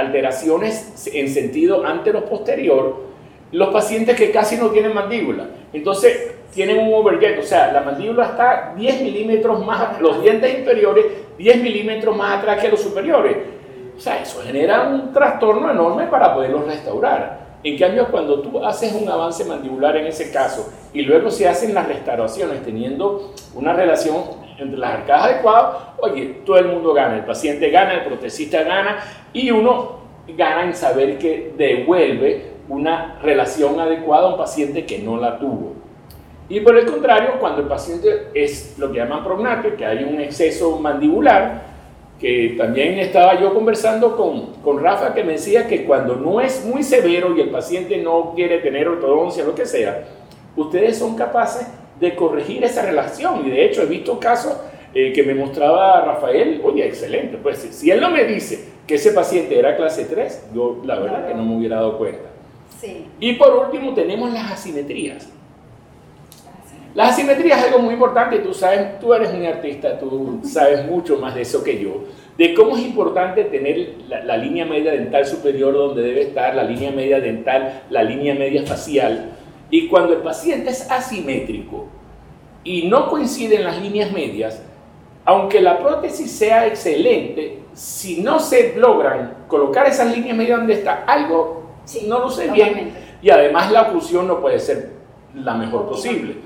alteraciones 0.00 1.06
en 1.12 1.28
sentido 1.28 1.84
antero-posterior, 1.84 3.08
los 3.52 3.68
pacientes 3.68 4.16
que 4.16 4.30
casi 4.30 4.56
no 4.56 4.68
tienen 4.70 4.94
mandíbula, 4.94 5.46
entonces 5.72 6.34
tienen 6.52 6.78
un 6.78 6.92
overjet, 6.94 7.38
o 7.38 7.42
sea, 7.42 7.72
la 7.72 7.82
mandíbula 7.82 8.26
está 8.26 8.74
10 8.76 9.02
milímetros 9.02 9.64
más, 9.64 10.00
los 10.00 10.20
dientes 10.22 10.58
inferiores 10.58 11.06
10 11.40 11.62
milímetros 11.62 12.14
más 12.14 12.38
atrás 12.38 12.60
que 12.60 12.68
los 12.68 12.82
superiores. 12.82 13.34
O 13.96 14.00
sea, 14.00 14.20
eso 14.20 14.42
genera 14.42 14.82
un 14.82 15.10
trastorno 15.10 15.70
enorme 15.70 16.06
para 16.06 16.34
poderlos 16.34 16.66
restaurar. 16.66 17.40
En 17.64 17.78
cambio, 17.78 18.08
cuando 18.10 18.40
tú 18.40 18.62
haces 18.62 18.92
un 18.92 19.08
avance 19.08 19.44
mandibular 19.44 19.96
en 19.96 20.06
ese 20.06 20.30
caso 20.30 20.70
y 20.92 21.00
luego 21.00 21.30
se 21.30 21.48
hacen 21.48 21.72
las 21.72 21.88
restauraciones 21.88 22.62
teniendo 22.62 23.34
una 23.54 23.72
relación 23.72 24.16
entre 24.60 24.78
las 24.78 24.94
arcadas 24.94 25.24
adecuadas, 25.24 25.76
oye, 25.98 26.40
todo 26.44 26.58
el 26.58 26.66
mundo 26.66 26.92
gana, 26.92 27.16
el 27.16 27.24
paciente 27.24 27.70
gana, 27.70 27.94
el 27.94 28.04
protecista 28.04 28.62
gana 28.62 28.98
y 29.32 29.50
uno 29.50 30.00
gana 30.36 30.64
en 30.64 30.74
saber 30.74 31.18
que 31.18 31.52
devuelve 31.56 32.50
una 32.68 33.18
relación 33.22 33.78
adecuada 33.80 34.28
a 34.28 34.32
un 34.32 34.38
paciente 34.38 34.86
que 34.86 34.98
no 34.98 35.16
la 35.16 35.38
tuvo. 35.38 35.74
Y 36.48 36.60
por 36.60 36.76
el 36.76 36.86
contrario, 36.86 37.34
cuando 37.38 37.62
el 37.62 37.68
paciente 37.68 38.28
es 38.34 38.76
lo 38.78 38.90
que 38.90 38.98
llaman 38.98 39.24
prognato, 39.24 39.76
que 39.76 39.86
hay 39.86 40.04
un 40.04 40.20
exceso 40.20 40.78
mandibular, 40.78 41.70
que 42.18 42.54
también 42.58 42.98
estaba 42.98 43.40
yo 43.40 43.54
conversando 43.54 44.16
con, 44.16 44.54
con 44.62 44.82
Rafa 44.82 45.14
que 45.14 45.24
me 45.24 45.32
decía 45.32 45.66
que 45.66 45.84
cuando 45.84 46.16
no 46.16 46.40
es 46.40 46.64
muy 46.66 46.82
severo 46.82 47.34
y 47.36 47.40
el 47.40 47.50
paciente 47.50 47.96
no 47.96 48.34
quiere 48.34 48.58
tener 48.58 48.88
ortodoncia, 48.88 49.44
lo 49.44 49.54
que 49.54 49.64
sea, 49.64 50.04
ustedes 50.56 50.98
son 50.98 51.16
capaces 51.16 51.66
de 52.00 52.14
corregir 52.14 52.64
esa 52.64 52.82
relación. 52.82 53.46
Y 53.46 53.50
de 53.50 53.64
hecho 53.64 53.82
he 53.82 53.86
visto 53.86 54.18
casos 54.18 54.56
eh, 54.94 55.12
que 55.12 55.22
me 55.22 55.34
mostraba 55.34 56.04
Rafael, 56.04 56.60
oye, 56.64 56.86
excelente, 56.86 57.38
pues 57.40 57.58
si 57.58 57.90
él 57.90 58.00
no 58.00 58.10
me 58.10 58.24
dice 58.24 58.70
que 58.86 58.96
ese 58.96 59.12
paciente 59.12 59.56
era 59.56 59.76
clase 59.76 60.06
3, 60.06 60.48
yo 60.52 60.80
la 60.84 60.98
verdad 60.98 61.28
que 61.28 61.34
no 61.34 61.44
me 61.44 61.56
hubiera 61.56 61.76
dado 61.76 61.96
cuenta. 61.96 62.28
Sí. 62.80 63.06
Y 63.20 63.34
por 63.34 63.54
último 63.66 63.94
tenemos 63.94 64.32
las 64.32 64.50
asimetrías. 64.50 65.28
Las 66.92 67.12
asimetrías 67.12 67.60
es 67.60 67.66
algo 67.66 67.78
muy 67.78 67.94
importante, 67.94 68.40
tú 68.40 68.52
sabes, 68.52 68.98
tú 68.98 69.14
eres 69.14 69.30
un 69.32 69.44
artista, 69.46 69.96
tú 69.96 70.40
sabes 70.42 70.84
mucho 70.86 71.18
más 71.18 71.36
de 71.36 71.42
eso 71.42 71.62
que 71.62 71.80
yo, 71.80 72.02
de 72.36 72.52
cómo 72.52 72.76
es 72.76 72.82
importante 72.82 73.44
tener 73.44 73.94
la, 74.08 74.24
la, 74.24 74.36
línea 74.36 74.64
media 74.64 74.90
dental 74.90 75.24
superior 75.24 75.72
donde 75.72 76.02
debe 76.02 76.22
estar, 76.22 76.56
la 76.56 76.64
línea 76.64 76.90
media 76.90 77.20
dental, 77.20 77.82
la 77.90 78.02
línea 78.02 78.34
media 78.34 78.66
facial. 78.66 79.36
Y 79.70 79.88
cuando 79.88 80.12
el 80.12 80.20
paciente 80.20 80.70
es 80.70 80.90
asimétrico 80.90 81.86
y 82.64 82.88
no 82.88 83.08
coinciden 83.08 83.64
las 83.64 83.80
líneas 83.80 84.12
medias, 84.12 84.62
aunque 85.24 85.60
la 85.60 85.78
prótesis 85.78 86.30
sea 86.30 86.66
excelente, 86.66 87.60
si 87.72 88.20
no 88.20 88.40
se 88.40 88.74
logran 88.76 89.44
colocar 89.46 89.86
esas 89.86 90.14
líneas 90.14 90.36
medias 90.36 90.58
donde 90.58 90.74
está, 90.74 91.04
algo 91.04 91.60
no 92.06 92.20
lo 92.20 92.30
sé 92.30 92.50
bien. 92.50 92.92
Y 93.22 93.30
además 93.30 93.70
la 93.70 93.82
oclusión 93.82 94.26
no 94.26 94.40
puede 94.40 94.58
ser 94.58 94.90
la 95.34 95.54
mejor 95.54 95.88
posible. 95.88 96.36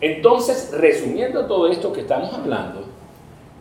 Entonces, 0.00 0.72
resumiendo 0.72 1.46
todo 1.46 1.68
esto 1.68 1.92
que 1.92 2.00
estamos 2.00 2.32
hablando, 2.32 2.84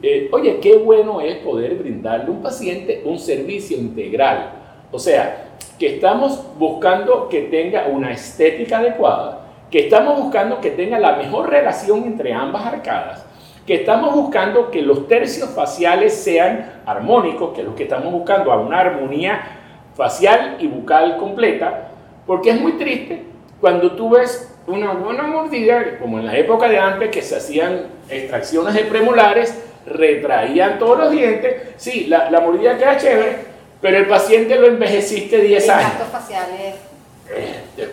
eh, 0.02 0.30
oye, 0.32 0.60
qué 0.60 0.78
bueno 0.78 1.22
es 1.22 1.38
poder 1.38 1.76
brindarle 1.76 2.28
a 2.28 2.32
un 2.32 2.41
paciente 2.41 3.02
un 3.06 3.17
servicio 3.17 3.78
integral. 3.78 4.54
O 4.91 5.00
sea, 5.00 5.45
que 5.78 5.95
estamos 5.95 6.43
buscando 6.58 7.30
que 7.30 7.43
tenga 7.43 7.88
una 7.88 8.12
estética 8.12 8.80
adecuada, 8.80 9.41
que 9.69 9.80
estamos 9.80 10.21
buscando 10.21 10.62
que 10.62 10.71
tenga 10.71 10.97
la 10.97 11.17
mejor 11.17 11.50
relación 11.50 12.04
entre 12.06 12.34
ambas 12.34 12.65
arcadas, 12.65 13.26
que 13.65 13.76
estamos 13.76 14.15
buscando 14.15 14.71
que 14.71 14.82
los 14.82 15.08
tercios 15.08 15.50
faciales 15.50 16.13
sean 16.13 16.82
armónicos, 16.86 17.54
que 17.54 17.62
es 17.62 17.67
lo 17.67 17.76
que 17.76 17.84
estamos 17.84 18.12
buscando, 18.13 18.52
a 18.52 18.60
una 18.60 18.80
armonía 18.80 19.41
facial 19.95 20.56
y 20.60 20.67
bucal 20.67 21.17
completa, 21.17 21.89
porque 22.26 22.52
es 22.52 22.62
muy 22.62 22.73
triste 22.73 23.23
cuando 23.60 23.91
tú 23.91 24.12
ves 24.12 24.56
una 24.67 24.93
buena 24.93 25.23
mordida, 25.23 25.97
como 26.00 26.19
en 26.19 26.26
la 26.26 26.38
época 26.38 26.69
de 26.69 26.78
antes, 26.78 27.10
que 27.10 27.21
se 27.21 27.36
hacían 27.36 27.88
extracciones 28.10 28.73
de 28.73 28.84
premolares, 28.84 29.63
retraían 29.86 30.78
todos 30.80 31.00
los 31.00 31.12
dientes, 31.12 31.73
sí, 31.78 32.06
la, 32.08 32.30
la 32.30 32.41
mordida 32.41 32.78
queda 32.78 32.97
chévere, 32.97 33.38
pero 33.82 33.98
el 33.98 34.08
paciente 34.08 34.56
lo 34.56 34.68
envejeciste 34.68 35.40
10 35.42 35.70
años. 35.70 35.92
faciales. 36.12 36.76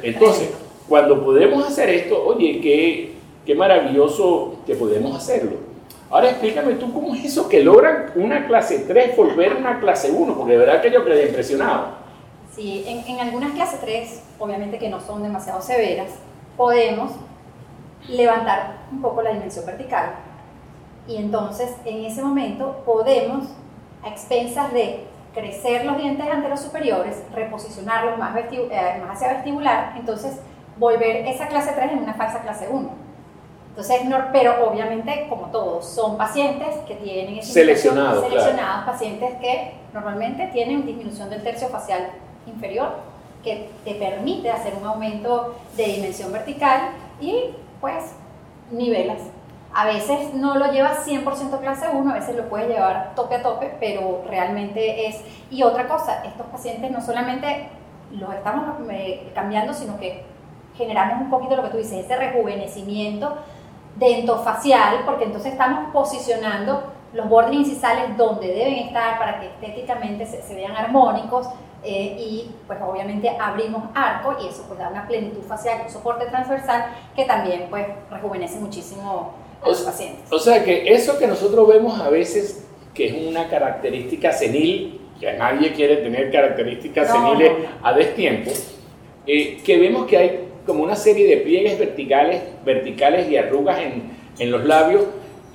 Entonces, 0.03 0.51
cuando 0.89 1.23
podemos 1.23 1.67
hacer 1.67 1.91
esto, 1.91 2.25
oye, 2.25 2.61
qué, 2.61 3.15
qué 3.45 3.55
maravilloso 3.55 4.57
que 4.67 4.75
podemos 4.75 5.17
hacerlo. 5.17 5.57
Ahora 6.11 6.31
explícame 6.31 6.75
tú 6.75 6.93
cómo 6.93 7.15
es 7.15 7.25
eso 7.25 7.49
que 7.49 7.65
logran 7.65 8.13
una 8.15 8.47
clase 8.47 8.81
3 8.87 9.17
volver 9.17 9.57
una 9.57 9.81
clase 9.81 10.11
1, 10.13 10.37
porque 10.37 10.53
de 10.53 10.59
verdad 10.59 10.81
que 10.81 10.91
yo 10.91 11.05
quedé 11.05 11.27
impresionado. 11.27 11.89
Sí, 12.55 12.85
en, 12.87 12.99
en 13.07 13.21
algunas 13.21 13.53
clases 13.53 13.81
3, 13.81 14.23
obviamente 14.39 14.79
que 14.79 14.89
no 14.89 15.01
son 15.01 15.23
demasiado 15.23 15.61
severas, 15.61 16.11
podemos 16.57 17.13
levantar 18.09 18.85
un 18.93 19.03
poco 19.03 19.23
la 19.23 19.33
dimensión 19.33 19.67
vertical. 19.67 20.15
Y 21.09 21.17
entonces, 21.17 21.71
en 21.85 22.05
ese 22.05 22.23
momento, 22.23 22.83
podemos, 22.87 23.47
a 24.03 24.09
expensas 24.09 24.73
de 24.73 25.01
crecer 25.35 25.85
los 25.85 25.99
dientes 25.99 26.27
anteros 26.31 26.61
superiores, 26.61 27.23
reposicionarlos 27.33 28.19
más, 28.19 28.37
eh, 28.37 29.03
más 29.05 29.17
hacia 29.17 29.35
vestibular, 29.35 29.95
entonces 29.97 30.39
volver 30.79 31.27
esa 31.27 31.49
clase 31.49 31.73
3 31.73 31.93
en 31.93 31.99
una 31.99 32.15
falsa 32.15 32.41
clase 32.41 32.69
1. 32.71 33.05
Entonces, 33.71 34.05
no, 34.05 34.17
pero 34.33 34.69
obviamente, 34.69 35.27
como 35.29 35.47
todos, 35.47 35.85
son 35.87 36.17
pacientes 36.17 36.77
que 36.87 36.95
tienen 36.95 37.43
seleccionados, 37.43 38.25
seleccionados 38.25 38.85
pacientes 38.85 39.35
que 39.41 39.75
normalmente 39.93 40.47
tienen 40.53 40.87
disminución 40.87 41.29
del 41.29 41.43
tercio 41.43 41.69
facial 41.69 42.11
inferior, 42.47 42.91
que 43.43 43.71
te 43.85 43.97
permite 43.97 44.51
hacer 44.51 44.75
un 44.81 44.87
aumento 44.87 45.57
de 45.77 45.85
dimensión 45.87 46.33
vertical 46.33 46.91
y 47.21 47.51
pues 47.81 48.15
nivelas. 48.71 49.19
A 49.77 49.87
veces 49.87 50.33
no 50.35 50.55
lo 50.55 50.71
llevas 50.71 51.05
100% 51.05 51.59
clase 51.59 51.89
1, 51.93 52.11
a 52.11 52.15
veces 52.15 52.37
lo 52.37 52.49
puedes 52.49 52.69
llevar 52.69 53.13
tope 53.17 53.35
a 53.35 53.43
tope, 53.43 53.77
pero 53.81 54.23
realmente 54.29 55.09
es... 55.09 55.21
Y 55.51 55.65
otra 55.65 55.89
cosa, 55.89 56.23
estos 56.25 56.47
pacientes 56.47 56.93
no 56.93 57.01
solamente 57.01 57.69
los 58.13 58.33
estamos 58.33 58.77
eh, 58.89 59.33
cambiando, 59.35 59.75
sino 59.75 59.99
que 59.99 60.25
generamos 60.77 61.23
un 61.23 61.31
poquito 61.31 61.57
lo 61.57 61.65
que 61.65 61.71
tú 61.71 61.79
dices, 61.79 62.05
ese 62.05 62.15
rejuvenecimiento 62.15 63.37
dentofacial, 63.97 65.01
porque 65.05 65.25
entonces 65.25 65.53
estamos 65.53 65.93
posicionando 65.93 66.93
los 67.13 67.29
bordes 67.29 67.55
incisales 67.55 68.17
donde 68.17 68.49
deben 68.49 68.75
estar 68.75 69.19
para 69.19 69.41
que 69.41 69.47
estéticamente 69.47 70.27
se, 70.27 70.55
vean 70.55 70.77
armónicos 70.77 71.49
eh, 71.83 72.17
y 72.19 72.55
pues 72.67 72.79
obviamente 72.81 73.37
abrimos 73.41 73.85
arco 73.95 74.37
y 74.41 74.49
eso 74.49 74.65
pues 74.69 74.79
da 74.79 74.89
una 74.89 75.07
plenitud 75.07 75.43
facial, 75.43 75.83
un 75.85 75.91
soporte 75.91 76.27
transversal 76.27 76.87
que 77.15 77.25
también 77.25 77.67
pues 77.71 77.87
rejuvenece 78.11 78.59
muchísimo 78.59 79.33
a 79.65 79.69
los 79.69 79.81
pacientes. 79.81 80.31
O 80.31 80.39
sea 80.39 80.65
que 80.65 80.93
eso 80.93 81.19
que 81.19 81.27
nosotros 81.27 81.67
vemos 81.69 82.01
a 82.01 82.11
veces 82.11 82.65
que 82.95 83.07
es 83.07 83.29
una 83.29 83.49
característica 83.49 84.33
senil, 84.33 85.01
que 85.19 85.33
nadie 85.33 85.73
quiere 85.73 85.97
tener 85.97 86.31
características 86.31 87.11
seniles 87.11 87.53
a 87.83 87.93
destiempo, 87.93 88.53
eh, 89.27 89.61
que 89.65 89.79
vemos 89.79 90.07
que 90.07 90.17
hay 90.17 90.49
como 90.65 90.83
una 90.83 90.97
serie 90.97 91.27
de 91.27 91.43
pliegues 91.43 91.79
verticales, 91.79 92.43
verticales 92.65 93.29
y 93.29 93.37
arrugas 93.37 93.81
en, 93.81 94.13
en 94.39 94.51
los 94.51 94.65
labios, 94.65 95.05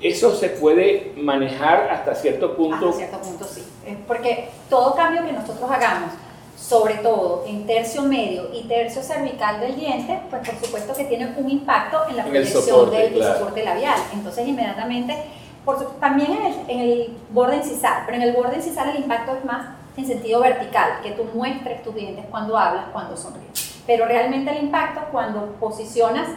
eso 0.00 0.34
se 0.34 0.48
puede 0.50 1.12
manejar 1.16 1.88
hasta 1.90 2.14
cierto 2.14 2.56
punto. 2.56 2.90
Hasta 2.90 2.98
cierto 2.98 3.20
punto 3.20 3.44
sí, 3.44 3.62
porque 4.06 4.48
todo 4.68 4.94
cambio 4.94 5.24
que 5.26 5.32
nosotros 5.32 5.70
hagamos, 5.70 6.12
sobre 6.60 6.94
todo 6.96 7.44
en 7.46 7.66
tercio 7.66 8.02
medio 8.02 8.50
y 8.52 8.64
tercio 8.64 9.02
cervical 9.02 9.60
del 9.60 9.76
diente, 9.76 10.20
pues 10.28 10.48
por 10.48 10.64
supuesto 10.64 10.94
que 10.94 11.04
tiene 11.04 11.34
un 11.36 11.50
impacto 11.50 11.98
en 12.08 12.16
la 12.16 12.24
proyección 12.24 12.90
del 12.90 13.22
soporte 13.22 13.64
labial. 13.64 13.98
Entonces 14.12 14.46
inmediatamente, 14.46 15.16
por, 15.64 15.98
también 15.98 16.32
en 16.32 16.46
el, 16.46 16.54
en 16.68 16.80
el 16.80 17.16
borde 17.30 17.56
incisal, 17.56 18.02
pero 18.04 18.16
en 18.16 18.22
el 18.22 18.32
borde 18.34 18.56
incisal 18.56 18.90
el 18.90 19.02
impacto 19.02 19.34
es 19.36 19.44
más 19.44 19.68
en 19.96 20.06
sentido 20.06 20.40
vertical, 20.40 21.00
que 21.02 21.10
tú 21.10 21.24
muestres 21.34 21.82
tus 21.82 21.94
dientes 21.94 22.24
cuando 22.30 22.56
hablas, 22.56 22.84
cuando 22.92 23.16
sonríes 23.16 23.70
pero 23.90 24.06
realmente 24.06 24.52
el 24.56 24.64
impacto 24.66 25.00
cuando 25.10 25.46
posicionas 25.58 26.28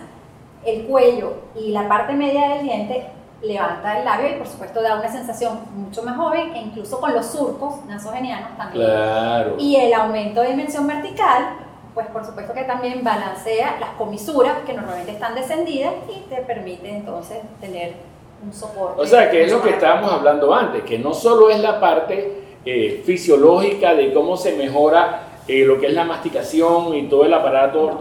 el 0.65 0.85
cuello 0.85 1.35
y 1.55 1.69
la 1.69 1.87
parte 1.87 2.13
media 2.13 2.49
del 2.49 2.63
diente 2.63 3.05
levanta 3.43 3.99
el 3.99 4.05
labio 4.05 4.29
y 4.29 4.33
por 4.37 4.47
supuesto 4.47 4.81
da 4.81 4.95
una 4.95 5.11
sensación 5.11 5.59
mucho 5.75 6.01
más 6.03 6.17
joven 6.17 6.55
e 6.55 6.61
incluso 6.61 6.99
con 6.99 7.13
los 7.13 7.25
surcos 7.25 7.85
nasogenianos 7.85 8.57
también. 8.57 8.85
Claro. 8.85 9.55
Y 9.59 9.75
el 9.75 9.93
aumento 9.93 10.41
de 10.41 10.49
dimensión 10.49 10.87
vertical, 10.87 11.57
pues 11.93 12.07
por 12.07 12.25
supuesto 12.25 12.53
que 12.53 12.63
también 12.63 13.03
balancea 13.03 13.77
las 13.79 13.91
comisuras 13.91 14.59
que 14.65 14.73
normalmente 14.73 15.11
están 15.11 15.35
descendidas 15.35 15.93
y 16.09 16.29
te 16.29 16.37
permite 16.41 16.89
entonces 16.89 17.39
tener 17.59 17.93
un 18.43 18.53
soporte. 18.53 19.01
O 19.01 19.05
sea, 19.05 19.29
que 19.29 19.43
es 19.43 19.51
lo 19.51 19.61
que 19.61 19.71
estábamos 19.71 20.11
hablando 20.11 20.53
antes, 20.53 20.83
que 20.83 20.97
no 20.97 21.13
solo 21.13 21.49
es 21.49 21.59
la 21.59 21.79
parte 21.79 22.43
eh, 22.65 23.03
fisiológica 23.05 23.93
de 23.93 24.13
cómo 24.13 24.37
se 24.37 24.55
mejora 24.55 25.33
eh, 25.47 25.65
lo 25.65 25.77
que 25.77 25.87
es 25.87 25.93
la 25.93 26.05
masticación 26.05 26.95
y 26.95 27.09
todo 27.09 27.25
el 27.25 27.33
aparato 27.33 27.99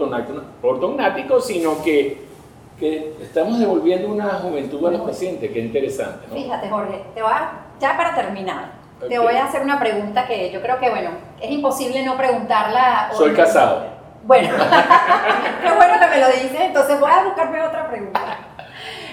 ortognático, 0.61 1.41
sino 1.41 1.83
que, 1.83 2.32
que, 2.79 3.15
estamos 3.21 3.59
devolviendo 3.59 4.09
una 4.09 4.29
juventud 4.35 4.85
a 4.87 4.91
los 4.91 5.01
pacientes, 5.01 5.51
qué 5.51 5.59
interesante. 5.59 6.27
Fíjate, 6.33 6.69
Jorge, 6.69 7.03
te 7.13 7.21
voy 7.21 7.31
ya 7.79 7.97
para 7.97 8.15
terminar, 8.15 8.71
te 9.07 9.19
voy 9.19 9.35
a 9.35 9.45
hacer 9.45 9.61
una 9.61 9.79
pregunta 9.79 10.25
que 10.25 10.51
yo 10.51 10.61
creo 10.61 10.79
que, 10.79 10.89
bueno, 10.89 11.11
es 11.41 11.51
imposible 11.51 12.03
no 12.05 12.15
preguntarla. 12.15 13.11
Soy 13.13 13.33
casado. 13.33 13.85
Bueno, 14.23 14.49
qué 15.61 15.75
bueno 15.75 15.99
que 15.99 16.07
me 16.07 16.17
lo 16.19 16.27
dices, 16.27 16.61
entonces 16.61 16.99
voy 16.99 17.11
a 17.11 17.23
buscarme 17.25 17.61
otra 17.61 17.89
pregunta. 17.89 18.37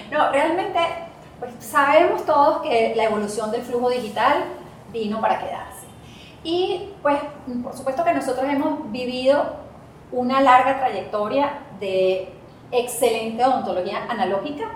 No, 0.09 0.31
realmente, 0.31 0.79
pues 1.39 1.51
sabemos 1.59 2.25
todos 2.25 2.61
que 2.61 2.93
la 2.95 3.05
evolución 3.05 3.51
del 3.51 3.61
flujo 3.61 3.89
digital 3.89 4.45
vino 4.91 5.19
para 5.19 5.39
quedarse. 5.39 5.87
Y 6.43 6.89
pues 7.01 7.17
por 7.63 7.75
supuesto 7.75 8.03
que 8.03 8.13
nosotros 8.13 8.45
hemos 8.49 8.91
vivido 8.91 9.55
una 10.11 10.41
larga 10.41 10.79
trayectoria 10.79 11.59
de 11.79 12.29
excelente 12.71 13.43
odontología 13.43 14.05
analógica, 14.09 14.69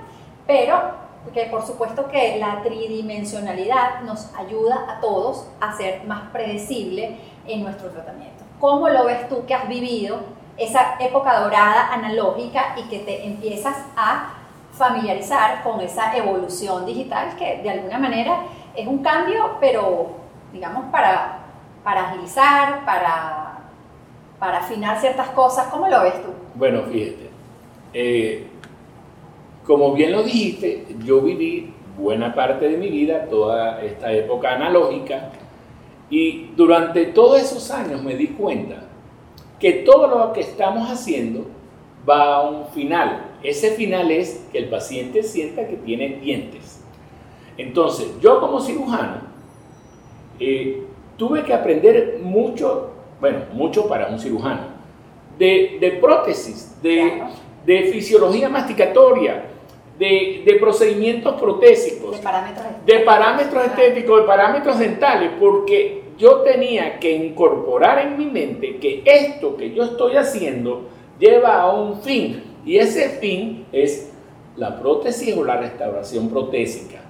pero 0.46 1.06
que 1.34 1.46
por 1.46 1.66
supuesto 1.66 2.08
que 2.08 2.38
la 2.38 2.62
tridimensionalidad 2.62 4.02
nos 4.02 4.34
ayuda 4.36 4.86
a 4.88 5.00
todos 5.00 5.48
a 5.60 5.76
ser 5.76 6.04
más 6.06 6.30
predecible 6.32 7.18
en 7.48 7.64
nuestro 7.64 7.90
tratamiento. 7.90 8.44
¿Cómo 8.60 8.90
lo 8.90 9.06
ves 9.06 9.28
tú 9.28 9.46
que 9.46 9.56
has 9.56 9.68
vivido 9.68 10.20
esa 10.58 10.96
época 11.00 11.40
dorada 11.40 11.94
analógica 11.94 12.76
y 12.78 12.84
que 12.84 13.00
te 13.00 13.26
empiezas 13.26 13.76
a 13.98 14.34
familiarizar 14.72 15.64
con 15.64 15.82
esa 15.82 16.16
evolución 16.16 16.86
digital 16.86 17.36
que 17.38 17.62
de 17.64 17.70
alguna 17.70 17.98
manera 17.98 18.44
es 18.76 18.86
un 18.88 19.00
cambio, 19.00 19.58
pero 19.60 20.10
digamos 20.54 20.86
para 20.92 21.46
para 21.86 22.10
agilizar, 22.10 22.84
para, 22.84 23.60
para 24.40 24.58
afinar 24.58 25.00
ciertas 25.00 25.30
cosas. 25.30 25.68
¿Cómo 25.68 25.88
lo 25.88 26.02
ves 26.02 26.16
tú? 26.16 26.30
Bueno, 26.56 26.82
fíjate, 26.92 27.30
eh, 27.98 28.44
como 29.66 29.94
bien 29.94 30.12
lo 30.12 30.22
dijiste, 30.22 30.86
yo 31.06 31.22
viví 31.22 31.74
buena 31.98 32.36
parte 32.36 32.68
de 32.68 32.78
mi 32.78 32.90
vida, 32.90 33.28
toda 33.30 33.82
esta 33.82 34.12
época 34.12 34.54
analógica, 34.54 35.32
y 36.10 36.50
durante 36.58 37.06
todos 37.06 37.42
esos 37.42 37.72
años 37.72 38.04
me 38.04 38.16
di 38.16 38.28
cuenta 38.28 38.84
que 39.60 39.72
todo 39.72 40.08
lo 40.08 40.34
que 40.34 40.42
estamos 40.42 40.92
haciendo 40.92 41.46
va 42.08 42.36
a 42.36 42.42
un 42.42 42.68
final. 42.68 43.38
Ese 43.42 43.72
final 43.72 44.12
es 44.12 44.46
que 44.52 44.58
el 44.58 44.70
paciente 44.70 45.24
sienta 45.24 45.66
que 45.66 45.78
tiene 45.78 46.20
dientes. 46.22 46.84
Entonces, 47.58 48.12
yo 48.22 48.42
como 48.42 48.60
cirujano 48.60 49.22
eh, 50.38 50.84
tuve 51.16 51.44
que 51.44 51.54
aprender 51.54 52.20
mucho, 52.22 52.92
bueno, 53.22 53.40
mucho 53.54 53.88
para 53.88 54.08
un 54.10 54.20
cirujano, 54.20 54.76
de, 55.40 55.98
prótesis, 56.02 56.78
de, 56.82 57.24
de, 57.66 57.84
fisiología 57.92 58.50
masticatoria, 58.50 59.46
de, 59.98 60.58
procedimientos 60.60 61.40
protésicos, 61.40 62.18
de 62.18 62.24
parámetros, 62.24 62.66
de 62.86 63.00
parámetros 63.00 63.66
estéticos, 63.66 64.22
de 64.22 64.28
parámetros 64.28 64.80
dentales, 64.80 65.32
porque 65.40 66.04
yo 66.18 66.42
tenía 66.42 67.00
que 67.00 67.12
incorporar 67.12 68.00
en 68.00 68.18
mi 68.18 68.26
mente 68.26 68.78
que 68.78 69.04
esto 69.06 69.58
que 69.58 69.74
yo 69.74 69.84
estoy 69.84 70.16
haciendo 70.16 70.84
lleva 71.20 71.62
a 71.62 71.72
un 71.74 72.02
fin, 72.02 72.44
y 72.66 72.78
ese 72.78 73.10
fin 73.20 73.66
es 73.72 74.12
la 74.58 74.80
prótesis 74.80 75.36
o 75.36 75.44
la 75.44 75.58
restauración 75.58 76.30
protésica. 76.30 77.02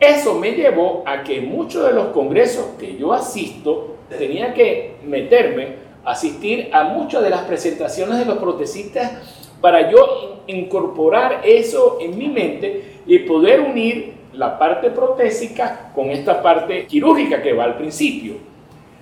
Eso 0.00 0.34
me 0.34 0.52
llevó 0.52 1.04
a 1.06 1.22
que 1.22 1.40
muchos 1.40 1.86
de 1.86 1.92
los 1.92 2.08
congresos 2.08 2.66
que 2.78 2.96
yo 2.96 3.12
asisto 3.12 3.96
tenía 4.08 4.52
que 4.52 4.96
meterme, 5.04 5.76
asistir 6.04 6.70
a 6.72 6.84
muchas 6.84 7.22
de 7.22 7.30
las 7.30 7.42
presentaciones 7.42 8.18
de 8.18 8.24
los 8.24 8.38
protecistas 8.38 9.12
para 9.60 9.90
yo 9.90 10.42
incorporar 10.46 11.40
eso 11.44 11.98
en 12.00 12.18
mi 12.18 12.28
mente 12.28 12.96
y 13.06 13.20
poder 13.20 13.60
unir 13.60 14.14
la 14.32 14.58
parte 14.58 14.90
protésica 14.90 15.92
con 15.94 16.10
esta 16.10 16.42
parte 16.42 16.86
quirúrgica 16.86 17.42
que 17.42 17.52
va 17.52 17.64
al 17.64 17.76
principio. 17.76 18.34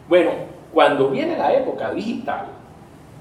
Bueno, 0.08 0.30
cuando 0.72 1.08
viene 1.08 1.36
la 1.36 1.54
época 1.54 1.92
digital, 1.92 2.46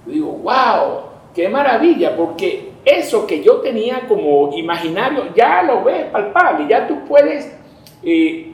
digo, 0.06 0.32
wow, 0.32 1.02
qué 1.34 1.48
maravilla, 1.48 2.16
porque 2.16 2.72
eso 2.84 3.28
que 3.28 3.44
yo 3.44 3.58
tenía 3.58 4.08
como 4.08 4.52
imaginario 4.58 5.34
ya 5.36 5.64
lo 5.64 5.84
ves 5.84 6.06
palpable, 6.06 6.68
ya 6.68 6.88
tú 6.88 7.06
puedes 7.08 7.56
eh, 8.04 8.49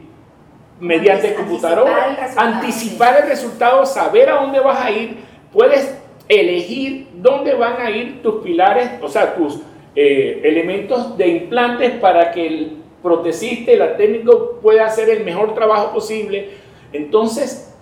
mediante 0.79 1.33
computadora 1.35 2.33
anticipar 2.35 3.23
el 3.23 3.29
resultado, 3.29 3.85
saber 3.85 4.29
a 4.29 4.41
dónde 4.41 4.59
vas 4.59 4.83
a 4.83 4.91
ir, 4.91 5.17
puedes 5.51 5.97
elegir 6.27 7.07
dónde 7.15 7.53
van 7.53 7.79
a 7.79 7.89
ir 7.89 8.21
tus 8.21 8.43
pilares, 8.43 8.91
o 9.01 9.07
sea, 9.07 9.35
tus 9.35 9.59
eh, 9.95 10.41
elementos 10.43 11.17
de 11.17 11.27
implantes 11.27 11.91
para 11.99 12.31
que 12.31 12.47
el 12.47 12.77
protecista 13.01 13.71
y 13.71 13.77
la 13.77 13.95
técnico 13.95 14.59
pueda 14.61 14.85
hacer 14.85 15.09
el 15.09 15.23
mejor 15.23 15.53
trabajo 15.53 15.93
posible. 15.93 16.49
Entonces, 16.91 17.73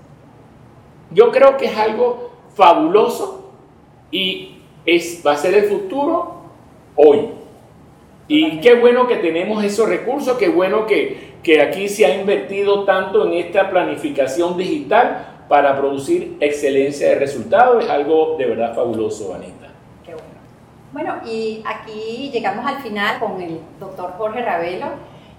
yo 1.11 1.31
creo 1.31 1.57
que 1.57 1.65
es 1.65 1.77
algo 1.77 2.31
fabuloso 2.55 3.51
y 4.11 4.57
es, 4.85 5.23
va 5.25 5.33
a 5.33 5.37
ser 5.37 5.53
el 5.55 5.65
futuro 5.65 6.41
hoy. 6.95 7.29
Y 8.27 8.61
qué 8.61 8.75
bueno 8.75 9.07
que 9.07 9.17
tenemos 9.17 9.63
esos 9.63 9.87
recursos, 9.87 10.37
qué 10.37 10.47
bueno 10.47 10.85
que, 10.85 11.33
que 11.43 11.61
aquí 11.61 11.89
se 11.89 12.05
ha 12.05 12.15
invertido 12.15 12.85
tanto 12.85 13.25
en 13.25 13.33
esta 13.33 13.69
planificación 13.69 14.57
digital 14.57 15.45
para 15.49 15.77
producir 15.77 16.37
excelencia 16.39 17.09
de 17.09 17.15
resultados. 17.15 17.83
Es 17.83 17.89
algo 17.89 18.37
de 18.37 18.45
verdad 18.45 18.73
fabuloso, 18.73 19.33
Anita. 19.35 19.67
Qué 20.05 20.13
bueno. 20.13 20.27
Bueno, 20.93 21.15
y 21.25 21.61
aquí 21.65 22.29
llegamos 22.31 22.65
al 22.65 22.81
final 22.81 23.19
con 23.19 23.41
el 23.41 23.59
doctor 23.79 24.13
Jorge 24.17 24.41
Ravelo, 24.41 24.87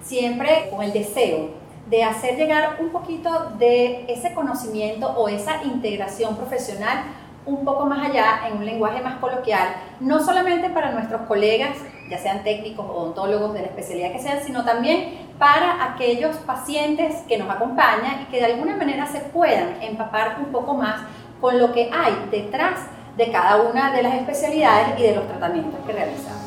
siempre 0.03 0.69
con 0.71 0.83
el 0.83 0.93
deseo 0.93 1.65
de 1.89 2.03
hacer 2.03 2.37
llegar 2.37 2.77
un 2.81 2.91
poquito 2.91 3.53
de 3.59 4.05
ese 4.09 4.35
conocimiento 4.35 5.09
o 5.17 5.29
esa 5.29 5.63
integración 5.65 6.37
profesional 6.37 7.05
un 7.47 7.65
poco 7.65 7.85
más 7.85 8.09
allá, 8.09 8.49
en 8.49 8.57
un 8.57 8.65
lenguaje 8.65 9.03
más 9.03 9.19
coloquial, 9.19 9.69
no 10.01 10.19
solamente 10.25 10.71
para 10.71 10.93
nuestros 10.93 11.23
colegas, 11.23 11.77
ya 12.09 12.19
sean 12.19 12.43
técnicos 12.43 12.87
o 12.87 12.93
odontólogos 12.93 13.55
de 13.55 13.61
la 13.61 13.67
especialidad 13.67 14.13
que 14.13 14.19
sean, 14.19 14.43
sino 14.45 14.65
también 14.65 15.27
para 15.39 15.93
aquellos 15.93 16.37
pacientes 16.39 17.23
que 17.29 17.39
nos 17.39 17.51
acompañan 17.51 18.23
y 18.23 18.25
que 18.27 18.39
de 18.39 18.47
alguna 18.47 18.77
manera 18.77 19.07
se 19.07 19.21
puedan 19.21 19.83
empapar 19.83 20.37
un 20.39 20.53
poco 20.53 20.75
más 20.75 21.01
con 21.41 21.59
lo 21.59 21.73
que 21.73 21.91
hay 21.93 22.15
detrás 22.31 22.81
de 23.17 23.31
cada 23.31 23.63
una 23.63 23.93
de 23.93 24.03
las 24.03 24.15
especialidades 24.15 24.99
y 24.99 25.03
de 25.03 25.15
los 25.15 25.27
tratamientos 25.27 25.81
que 25.87 25.93
realizamos. 25.93 26.44